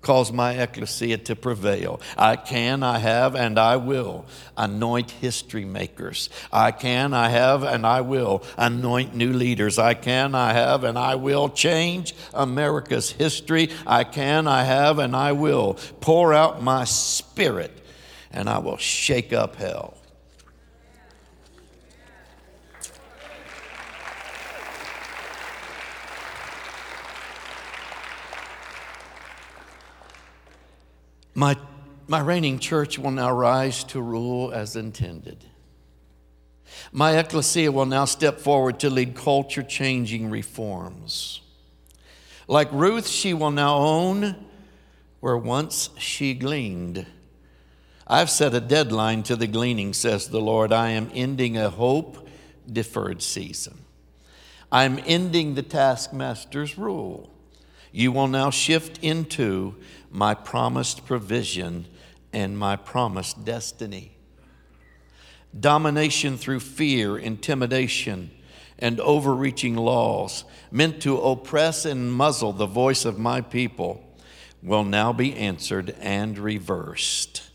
cause 0.03 0.31
my 0.31 0.53
ecclesia 0.53 1.17
to 1.17 1.35
prevail. 1.35 2.03
I 2.19 2.37
can, 2.37 2.83
I 2.83 2.99
have, 2.99 3.35
and 3.35 3.59
I 3.59 3.77
will 3.77 4.27
anoint 4.59 5.11
history 5.11 5.65
makers. 5.65 6.29
I 6.53 6.71
can, 6.71 7.15
I 7.15 7.31
have, 7.31 7.63
and 7.63 7.87
I 7.87 8.03
will 8.03 8.43
anoint 8.59 9.15
new 9.15 9.33
leaders. 9.33 9.79
I 9.79 9.95
can, 9.95 10.35
I 10.35 10.53
have, 10.53 10.85
and 10.85 10.99
I 10.99 11.15
will 11.15 11.49
change 11.49 12.15
America's 12.35 13.11
history. 13.11 13.71
I 13.87 14.05
can, 14.05 14.47
I 14.47 14.65
have, 14.65 14.99
and 14.99 15.17
I 15.17 15.33
will 15.33 15.79
pour 16.03 16.35
out 16.35 16.63
my 16.63 16.85
spirit, 16.85 17.73
and 18.31 18.51
I 18.51 18.59
will 18.59 18.77
shake 18.77 19.33
up 19.33 19.57
hell. 19.57 19.98
My, 31.39 31.57
my 32.09 32.19
reigning 32.19 32.59
church 32.59 32.99
will 32.99 33.13
now 33.13 33.31
rise 33.31 33.85
to 33.85 34.03
rule 34.03 34.51
as 34.51 34.75
intended. 34.75 35.45
My 36.91 37.17
ecclesia 37.17 37.71
will 37.71 37.87
now 37.87 38.07
step 38.07 38.41
forward 38.41 38.81
to 38.81 38.91
lead 38.91 39.15
culture 39.15 39.63
changing 39.63 40.31
reforms. 40.31 41.41
Like 42.49 42.69
Ruth, 42.73 43.07
she 43.07 43.35
will 43.35 43.53
now 43.53 43.77
own 43.77 44.47
where 45.21 45.37
once 45.37 45.91
she 45.97 46.35
gleaned. 46.35 47.07
I've 48.05 48.31
set 48.31 48.53
a 48.53 48.61
deadline 48.61 49.23
to 49.23 49.37
the 49.37 49.47
gleaning, 49.47 49.95
says 49.95 50.31
the 50.31 50.41
Lord. 50.41 50.73
I 50.73 50.91
am 50.91 51.09
ending 51.15 51.57
a 51.57 51.71
hope 51.71 52.29
deferred 52.69 53.23
season. 53.23 53.79
I'm 54.73 54.99
ending 55.07 55.55
the 55.55 55.63
taskmaster's 55.63 56.77
rule. 56.77 57.31
You 57.93 58.13
will 58.13 58.29
now 58.29 58.51
shift 58.51 58.99
into 59.03 59.77
my 60.11 60.35
promised 60.35 61.07
provision 61.07 61.87
and 62.33 62.59
my 62.59 62.77
promised 62.77 63.45
destiny. 63.45 64.13
Domination 65.59 66.37
through 66.37 66.61
fear, 66.61 67.17
intimidation, 67.17 68.31
and 68.79 69.01
overreaching 69.01 69.75
laws 69.77 70.45
meant 70.71 71.03
to 71.03 71.19
oppress 71.19 71.85
and 71.85 72.13
muzzle 72.13 72.53
the 72.53 72.67
voice 72.67 73.05
of 73.05 73.19
my 73.19 73.41
people 73.41 74.05
will 74.63 74.85
now 74.85 75.13
be 75.13 75.35
answered 75.35 75.95
and 76.01 76.39
reversed 76.39 77.51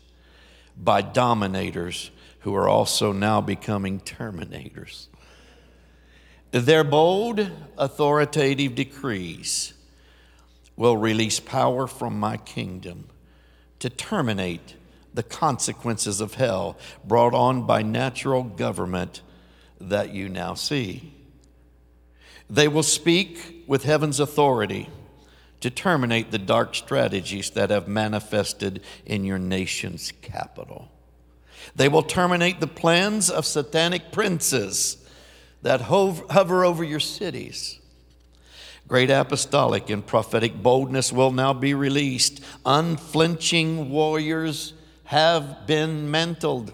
by 0.76 1.00
dominators 1.00 2.10
who 2.40 2.54
are 2.54 2.68
also 2.68 3.12
now 3.12 3.40
becoming 3.40 4.00
terminators. 4.00 5.06
Their 6.50 6.84
bold, 6.84 7.50
authoritative 7.78 8.74
decrees 8.74 9.72
will 10.76 10.96
release 10.96 11.40
power 11.40 11.86
from 11.86 12.18
my 12.18 12.36
kingdom 12.36 13.08
to 13.78 13.88
terminate 13.90 14.74
the 15.12 15.22
consequences 15.22 16.20
of 16.20 16.34
hell 16.34 16.76
brought 17.04 17.34
on 17.34 17.66
by 17.66 17.82
natural 17.82 18.42
government 18.42 19.22
that 19.80 20.12
you 20.12 20.28
now 20.28 20.54
see. 20.54 21.12
They 22.50 22.68
will 22.68 22.82
speak 22.82 23.64
with 23.66 23.84
heaven's 23.84 24.20
authority 24.20 24.88
to 25.60 25.70
terminate 25.70 26.30
the 26.30 26.38
dark 26.38 26.74
strategies 26.74 27.50
that 27.50 27.70
have 27.70 27.88
manifested 27.88 28.82
in 29.06 29.24
your 29.24 29.38
nation's 29.38 30.12
capital. 30.20 30.90
They 31.74 31.88
will 31.88 32.02
terminate 32.02 32.60
the 32.60 32.66
plans 32.66 33.30
of 33.30 33.46
satanic 33.46 34.12
princes 34.12 34.98
that 35.62 35.80
hover 35.80 36.64
over 36.64 36.84
your 36.84 37.00
cities 37.00 37.78
Great 38.86 39.10
apostolic 39.10 39.88
and 39.88 40.06
prophetic 40.06 40.62
boldness 40.62 41.12
will 41.12 41.32
now 41.32 41.52
be 41.54 41.72
released. 41.72 42.42
Unflinching 42.66 43.90
warriors 43.90 44.74
have 45.04 45.66
been 45.66 46.10
mantled. 46.10 46.72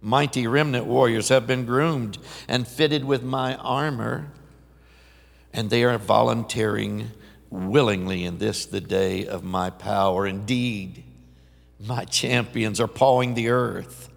Mighty 0.00 0.46
remnant 0.46 0.86
warriors 0.86 1.28
have 1.28 1.46
been 1.46 1.64
groomed 1.64 2.18
and 2.48 2.66
fitted 2.66 3.04
with 3.04 3.22
my 3.22 3.56
armor, 3.56 4.32
and 5.52 5.70
they 5.70 5.84
are 5.84 5.98
volunteering 5.98 7.10
willingly 7.50 8.24
in 8.24 8.38
this, 8.38 8.66
the 8.66 8.80
day 8.80 9.26
of 9.26 9.44
my 9.44 9.70
power. 9.70 10.26
Indeed, 10.26 11.04
my 11.78 12.04
champions 12.04 12.80
are 12.80 12.88
pawing 12.88 13.34
the 13.34 13.48
earth 13.48 14.08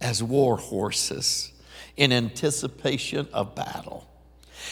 as 0.00 0.22
war 0.22 0.56
horses 0.56 1.52
in 1.96 2.12
anticipation 2.12 3.28
of 3.32 3.54
battle. 3.54 4.06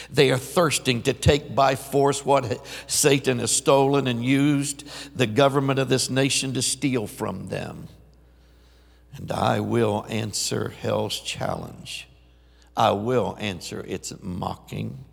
They 0.09 0.31
are 0.31 0.37
thirsting 0.37 1.01
to 1.03 1.13
take 1.13 1.53
by 1.55 1.75
force 1.75 2.25
what 2.25 2.65
Satan 2.87 3.39
has 3.39 3.51
stolen 3.51 4.07
and 4.07 4.23
used 4.23 4.83
the 5.15 5.27
government 5.27 5.79
of 5.79 5.89
this 5.89 6.09
nation 6.09 6.53
to 6.53 6.61
steal 6.61 7.07
from 7.07 7.49
them. 7.49 7.87
And 9.15 9.31
I 9.31 9.59
will 9.59 10.05
answer 10.09 10.69
hell's 10.69 11.19
challenge. 11.19 12.07
I 12.75 12.91
will 12.91 13.37
answer 13.39 13.83
its 13.87 14.13
mocking. 14.21 15.05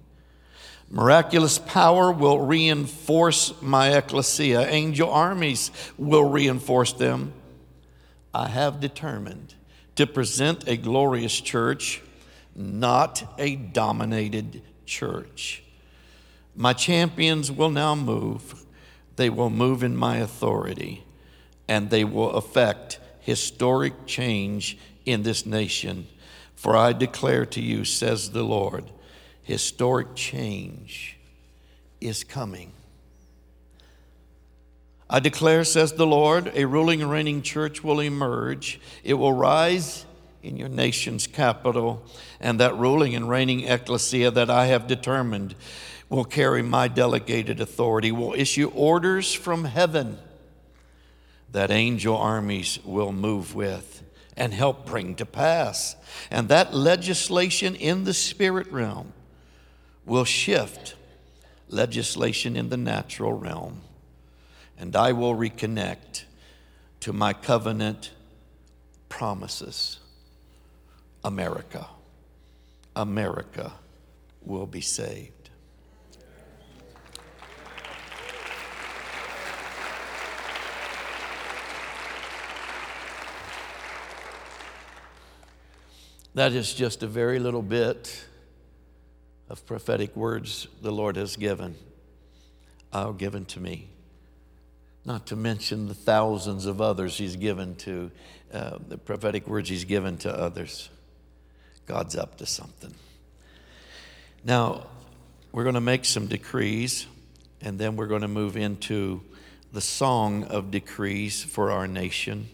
Miraculous 0.89 1.59
power 1.59 2.11
will 2.11 2.41
reinforce 2.41 3.53
my 3.63 3.97
ecclesia. 3.97 4.67
Angel 4.67 5.09
armies 5.09 5.71
will 5.97 6.29
reinforce 6.29 6.93
them. 6.93 7.33
I 8.35 8.49
have 8.49 8.81
determined 8.81 9.55
to 9.97 10.07
present 10.07 10.67
a 10.67 10.77
glorious 10.77 11.41
church, 11.41 12.03
not 12.55 13.35
a 13.39 13.57
dominated 13.57 14.63
church. 14.87 15.63
My 16.57 16.73
champions 16.73 17.51
will 17.51 17.71
now 17.71 17.95
move. 17.95 18.65
They 19.17 19.31
will 19.31 19.51
move 19.51 19.83
in 19.83 19.97
my 19.97 20.17
authority, 20.17 21.05
and 21.69 21.91
they 21.91 22.05
will 22.05 22.33
affect 22.33 22.99
historic 23.21 24.07
change 24.07 24.79
in 25.05 25.23
this 25.23 25.47
nation. 25.47 26.07
For 26.55 26.77
I 26.77 26.93
declare 26.93 27.47
to 27.47 27.61
you, 27.61 27.85
says 27.85 28.31
the 28.31 28.43
Lord, 28.43 28.85
historic 29.43 30.15
change 30.15 31.17
is 32.01 32.25
coming. 32.25 32.73
I 35.09 35.19
declare, 35.19 35.65
says 35.65 35.95
the 35.95 36.07
Lord, 36.07 36.53
a 36.55 36.67
ruling 36.67 37.03
and 37.03 37.11
reigning 37.11 37.43
church 37.43 37.83
will 37.83 37.99
emerge. 37.99 38.81
It 39.03 39.15
will 39.15 39.33
rise 39.33 40.07
in 40.43 40.57
your 40.57 40.69
nation's 40.69 41.27
capital, 41.27 42.03
and 42.41 42.59
that 42.61 42.77
ruling 42.77 43.15
and 43.15 43.29
reigning 43.29 43.67
ecclesia 43.67 44.31
that 44.31 44.51
I 44.51 44.67
have 44.67 44.87
determined 44.87 45.55
will 46.09 46.25
carry 46.25 46.63
my 46.63 46.89
delegated 46.89 47.61
authority, 47.61 48.11
will 48.11 48.35
issue 48.35 48.71
orders 48.75 49.33
from 49.33 49.65
heaven 49.65 50.19
that 51.53 51.71
angel 51.71 52.17
armies 52.17 52.79
will 52.85 53.13
move 53.13 53.55
with 53.55 54.03
and 54.37 54.53
help 54.53 54.87
bring 54.87 55.15
to 55.17 55.27
pass. 55.27 55.97
And 56.31 56.49
that 56.49 56.75
legislation 56.75 57.75
in 57.75 58.05
the 58.05 58.15
spirit 58.15 58.71
realm 58.73 59.13
will 60.05 60.25
shift 60.25 60.95
legislation 61.69 62.57
in 62.57 62.69
the 62.69 62.77
natural 62.77 63.33
realm. 63.33 63.83
And 64.79 64.97
I 64.97 65.13
will 65.13 65.35
reconnect 65.35 66.25
to 67.01 67.13
my 67.13 67.33
covenant 67.33 68.11
promises. 69.09 70.00
America. 71.25 71.87
America 72.97 73.73
will 74.43 74.67
be 74.67 74.81
saved. 74.81 75.41
That 86.35 86.53
is 86.53 86.73
just 86.73 87.03
a 87.03 87.09
very 87.09 87.41
little 87.41 87.63
bit 87.63 88.25
of 89.49 89.67
prophetic 89.67 90.15
words 90.15 90.69
the 90.81 90.93
Lord 90.93 91.17
has 91.17 91.37
given, 91.37 91.75
uh, 92.93 93.11
given 93.11 93.45
to 93.47 93.61
me. 93.61 93.89
Not 95.05 95.27
to 95.27 95.37
mention 95.37 95.89
the 95.89 95.95
thousands 95.95 96.67
of 96.67 96.81
others 96.81 97.19
He's 97.19 97.35
given 97.35 97.75
to, 97.77 98.11
uh, 98.53 98.79
the 98.87 98.97
prophetic 98.97 99.49
words 99.49 99.69
He's 99.69 99.85
given 99.85 100.19
to 100.19 100.33
others. 100.33 100.89
God's 101.91 102.15
up 102.15 102.37
to 102.37 102.47
something. 102.47 102.95
Now, 104.45 104.87
we're 105.51 105.65
going 105.65 105.75
to 105.75 105.81
make 105.81 106.05
some 106.05 106.29
decrees, 106.29 107.09
and 107.61 107.81
then 107.81 107.97
we're 107.97 108.07
going 108.07 108.23
to 108.23 108.29
move 108.29 108.57
into 108.57 109.23
the 109.73 109.81
song 109.81 110.45
of 110.45 110.71
decrees 110.71 111.43
for 111.43 111.73
our 111.73 111.89
nation 111.89 112.49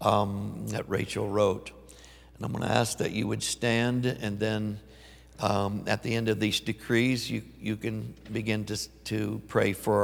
um, 0.00 0.64
that 0.70 0.88
Rachel 0.88 1.28
wrote. 1.28 1.70
And 2.34 2.44
I'm 2.44 2.50
going 2.50 2.64
to 2.68 2.74
ask 2.74 2.98
that 2.98 3.12
you 3.12 3.28
would 3.28 3.44
stand, 3.44 4.06
and 4.06 4.40
then 4.40 4.80
um, 5.38 5.84
at 5.86 6.02
the 6.02 6.12
end 6.12 6.28
of 6.28 6.40
these 6.40 6.58
decrees, 6.58 7.30
you, 7.30 7.42
you 7.60 7.76
can 7.76 8.12
begin 8.32 8.64
to, 8.64 8.88
to 9.04 9.40
pray 9.46 9.72
for 9.72 9.94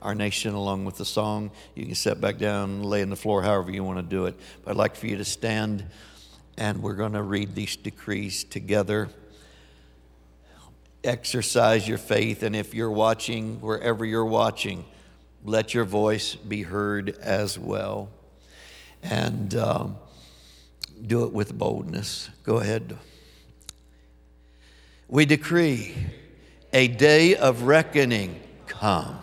our, 0.00 0.08
our 0.08 0.14
nation 0.14 0.54
along 0.54 0.86
with 0.86 0.96
the 0.96 1.04
song. 1.04 1.50
You 1.74 1.84
can 1.84 1.94
sit 1.94 2.22
back 2.22 2.38
down, 2.38 2.84
lay 2.84 3.02
on 3.02 3.10
the 3.10 3.16
floor, 3.16 3.42
however 3.42 3.70
you 3.70 3.84
want 3.84 3.98
to 3.98 4.02
do 4.02 4.24
it. 4.24 4.40
But 4.64 4.70
I'd 4.70 4.76
like 4.78 4.96
for 4.96 5.08
you 5.08 5.18
to 5.18 5.26
stand, 5.26 5.84
and 6.56 6.82
we're 6.82 6.94
going 6.94 7.12
to 7.12 7.22
read 7.22 7.54
these 7.54 7.76
decrees 7.76 8.44
together. 8.44 9.08
Exercise 11.02 11.88
your 11.88 11.98
faith, 11.98 12.42
and 12.42 12.54
if 12.54 12.74
you're 12.74 12.90
watching, 12.90 13.60
wherever 13.60 14.04
you're 14.04 14.24
watching, 14.24 14.84
let 15.44 15.72
your 15.72 15.84
voice 15.84 16.34
be 16.34 16.62
heard 16.62 17.10
as 17.20 17.58
well. 17.58 18.10
And 19.02 19.54
um, 19.54 19.96
do 21.06 21.24
it 21.24 21.32
with 21.32 21.56
boldness. 21.56 22.28
Go 22.42 22.58
ahead. 22.58 22.96
We 25.08 25.24
decree 25.24 25.94
a 26.72 26.88
day 26.88 27.34
of 27.34 27.62
reckoning 27.62 28.38
come. 28.66 29.18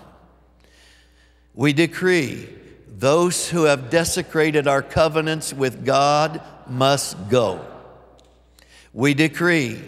We 1.54 1.74
decree 1.74 2.50
those 2.88 3.50
who 3.50 3.64
have 3.64 3.90
desecrated 3.90 4.68
our 4.68 4.82
covenants 4.82 5.54
with 5.54 5.86
God 5.86 6.42
must 6.70 7.30
go. 7.30 7.66
We 8.94 9.14
decree 9.14 9.82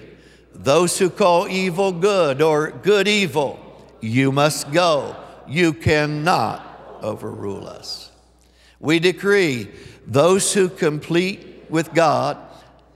those 0.54 1.00
who 1.00 1.10
call 1.10 1.48
evil 1.48 1.92
good 1.92 2.42
or 2.42 2.72
good 2.72 3.08
evil, 3.08 3.60
you 4.02 4.32
must 4.32 4.72
go. 4.72 5.16
You 5.48 5.74
cannot 5.74 7.00
overrule 7.02 7.68
us. 7.68 8.12
We 8.80 9.00
decree 9.00 9.70
those 10.06 10.54
who 10.54 10.70
complete 10.70 11.66
with 11.70 11.94
God, 11.94 12.38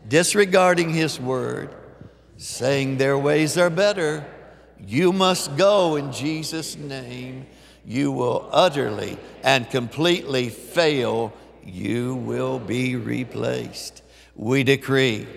disregarding 0.07 0.89
His 0.89 1.19
word, 1.19 1.73
saying 2.37 2.97
their 2.97 3.17
ways 3.17 3.57
are 3.57 3.69
better, 3.69 4.25
you 4.85 5.13
must 5.13 5.55
go 5.55 5.95
in 5.95 6.11
Jesus' 6.11 6.75
name. 6.75 7.45
You 7.85 8.11
will 8.11 8.49
utterly 8.51 9.17
and 9.43 9.69
completely 9.69 10.49
fail. 10.49 11.33
You 11.65 12.15
will 12.15 12.59
be 12.59 12.95
replaced. 12.95 14.03
We 14.35 14.63
decree 14.63 15.27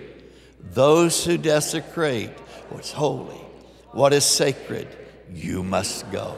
those 0.73 1.23
who 1.23 1.37
desecrate 1.37 2.31
what's 2.69 2.91
holy, 2.91 3.41
what 3.91 4.13
is 4.13 4.25
sacred, 4.25 4.87
you 5.33 5.63
must 5.63 6.11
go. 6.11 6.35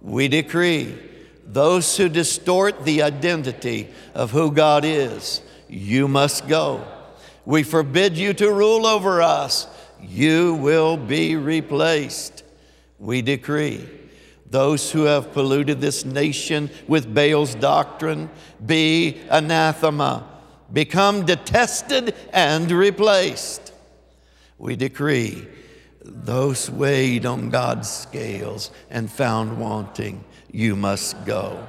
We 0.00 0.28
decree 0.28 0.98
those 1.46 1.96
who 1.96 2.08
distort 2.08 2.84
the 2.84 3.02
identity 3.02 3.88
of 4.14 4.30
who 4.30 4.52
God 4.52 4.84
is, 4.84 5.42
you 5.68 6.08
must 6.08 6.48
go. 6.48 6.84
We 7.44 7.62
forbid 7.62 8.16
you 8.16 8.32
to 8.34 8.52
rule 8.52 8.86
over 8.86 9.20
us. 9.20 9.66
You 10.00 10.54
will 10.54 10.96
be 10.96 11.36
replaced. 11.36 12.44
We 12.98 13.22
decree 13.22 13.88
those 14.52 14.92
who 14.92 15.04
have 15.04 15.32
polluted 15.32 15.80
this 15.80 16.04
nation 16.04 16.68
with 16.86 17.12
Baal's 17.12 17.54
doctrine 17.54 18.28
be 18.64 19.18
anathema, 19.30 20.28
become 20.70 21.24
detested 21.24 22.14
and 22.34 22.70
replaced. 22.70 23.72
We 24.58 24.76
decree 24.76 25.48
those 26.04 26.70
weighed 26.70 27.24
on 27.24 27.48
God's 27.48 27.90
scales 27.90 28.70
and 28.90 29.10
found 29.10 29.58
wanting, 29.58 30.22
you 30.50 30.76
must 30.76 31.24
go. 31.24 31.66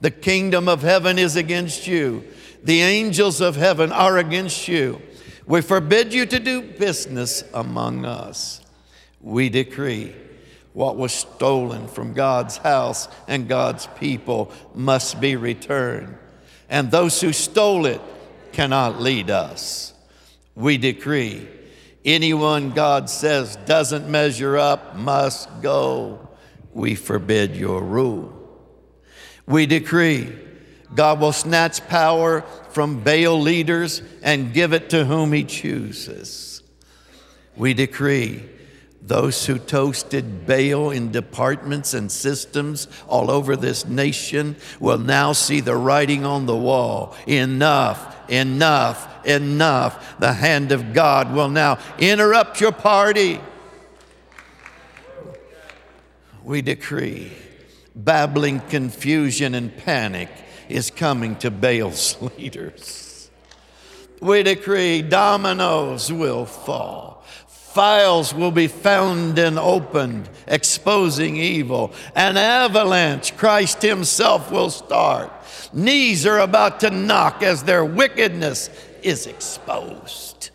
The 0.00 0.10
kingdom 0.10 0.68
of 0.68 0.82
heaven 0.82 1.20
is 1.20 1.36
against 1.36 1.86
you. 1.86 2.24
The 2.64 2.82
angels 2.82 3.40
of 3.40 3.54
heaven 3.54 3.92
are 3.92 4.18
against 4.18 4.66
you. 4.66 5.00
We 5.46 5.62
forbid 5.62 6.12
you 6.12 6.26
to 6.26 6.40
do 6.40 6.60
business 6.60 7.44
among 7.54 8.04
us. 8.04 8.60
We 9.20 9.48
decree 9.48 10.12
what 10.76 10.94
was 10.94 11.10
stolen 11.10 11.88
from 11.88 12.12
God's 12.12 12.58
house 12.58 13.08
and 13.26 13.48
God's 13.48 13.86
people 13.98 14.52
must 14.74 15.18
be 15.22 15.34
returned. 15.34 16.18
And 16.68 16.90
those 16.90 17.18
who 17.18 17.32
stole 17.32 17.86
it 17.86 18.02
cannot 18.52 19.00
lead 19.00 19.30
us. 19.30 19.94
We 20.54 20.76
decree 20.76 21.48
anyone 22.04 22.72
God 22.72 23.08
says 23.08 23.56
doesn't 23.64 24.06
measure 24.06 24.58
up 24.58 24.96
must 24.96 25.48
go. 25.62 26.28
We 26.74 26.94
forbid 26.94 27.56
your 27.56 27.82
rule. 27.82 28.34
We 29.46 29.64
decree 29.64 30.30
God 30.94 31.20
will 31.20 31.32
snatch 31.32 31.88
power 31.88 32.42
from 32.68 33.02
Baal 33.02 33.40
leaders 33.40 34.02
and 34.22 34.52
give 34.52 34.74
it 34.74 34.90
to 34.90 35.06
whom 35.06 35.32
he 35.32 35.44
chooses. 35.44 36.62
We 37.56 37.72
decree 37.72 38.50
those 39.06 39.46
who 39.46 39.58
toasted 39.58 40.46
Baal 40.46 40.90
in 40.90 41.12
departments 41.12 41.94
and 41.94 42.10
systems 42.10 42.88
all 43.06 43.30
over 43.30 43.54
this 43.54 43.86
nation 43.86 44.56
will 44.80 44.98
now 44.98 45.32
see 45.32 45.60
the 45.60 45.76
writing 45.76 46.24
on 46.24 46.46
the 46.46 46.56
wall. 46.56 47.16
Enough, 47.26 48.30
enough, 48.30 49.26
enough. 49.26 50.18
The 50.18 50.32
hand 50.32 50.72
of 50.72 50.92
God 50.92 51.32
will 51.32 51.48
now 51.48 51.78
interrupt 51.98 52.60
your 52.60 52.72
party. 52.72 53.40
We 56.42 56.62
decree 56.62 57.32
babbling 57.94 58.60
confusion 58.60 59.54
and 59.54 59.74
panic 59.76 60.28
is 60.68 60.90
coming 60.90 61.36
to 61.36 61.50
Baal's 61.50 62.20
leaders. 62.38 63.30
We 64.20 64.42
decree 64.42 65.02
dominoes 65.02 66.12
will 66.12 66.46
fall. 66.46 67.15
Files 67.76 68.32
will 68.32 68.52
be 68.52 68.68
found 68.68 69.38
and 69.38 69.58
opened, 69.58 70.30
exposing 70.46 71.36
evil. 71.36 71.92
An 72.14 72.38
avalanche, 72.38 73.36
Christ 73.36 73.82
Himself 73.82 74.50
will 74.50 74.70
start. 74.70 75.30
Knees 75.74 76.24
are 76.24 76.38
about 76.38 76.80
to 76.80 76.90
knock 76.90 77.42
as 77.42 77.64
their 77.64 77.84
wickedness 77.84 78.70
is 79.02 79.26
exposed. 79.26 80.48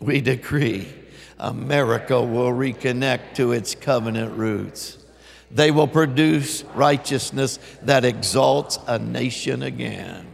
We 0.00 0.20
decree 0.20 0.92
America 1.38 2.20
will 2.20 2.50
reconnect 2.50 3.36
to 3.36 3.52
its 3.52 3.76
covenant 3.76 4.36
roots. 4.36 4.98
They 5.52 5.70
will 5.70 5.86
produce 5.86 6.64
righteousness 6.74 7.60
that 7.82 8.04
exalts 8.04 8.80
a 8.88 8.98
nation 8.98 9.62
again. 9.62 10.26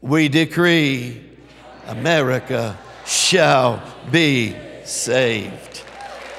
We 0.00 0.28
decree 0.28 1.20
America 1.88 2.78
shall 3.04 3.82
be 4.12 4.54
saved. 4.90 5.82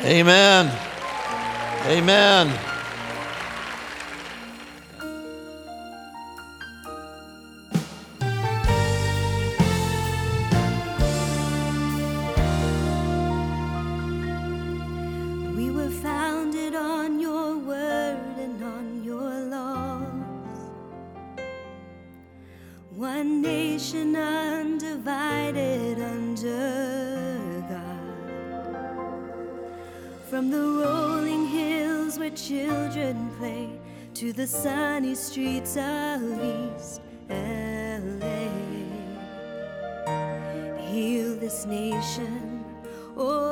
Amen. 0.02 0.72
Amen. 1.86 2.71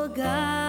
God, 0.07 0.68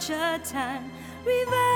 such 0.00 0.16
a 0.16 0.40
time. 0.42 0.90
Revive 1.26 1.69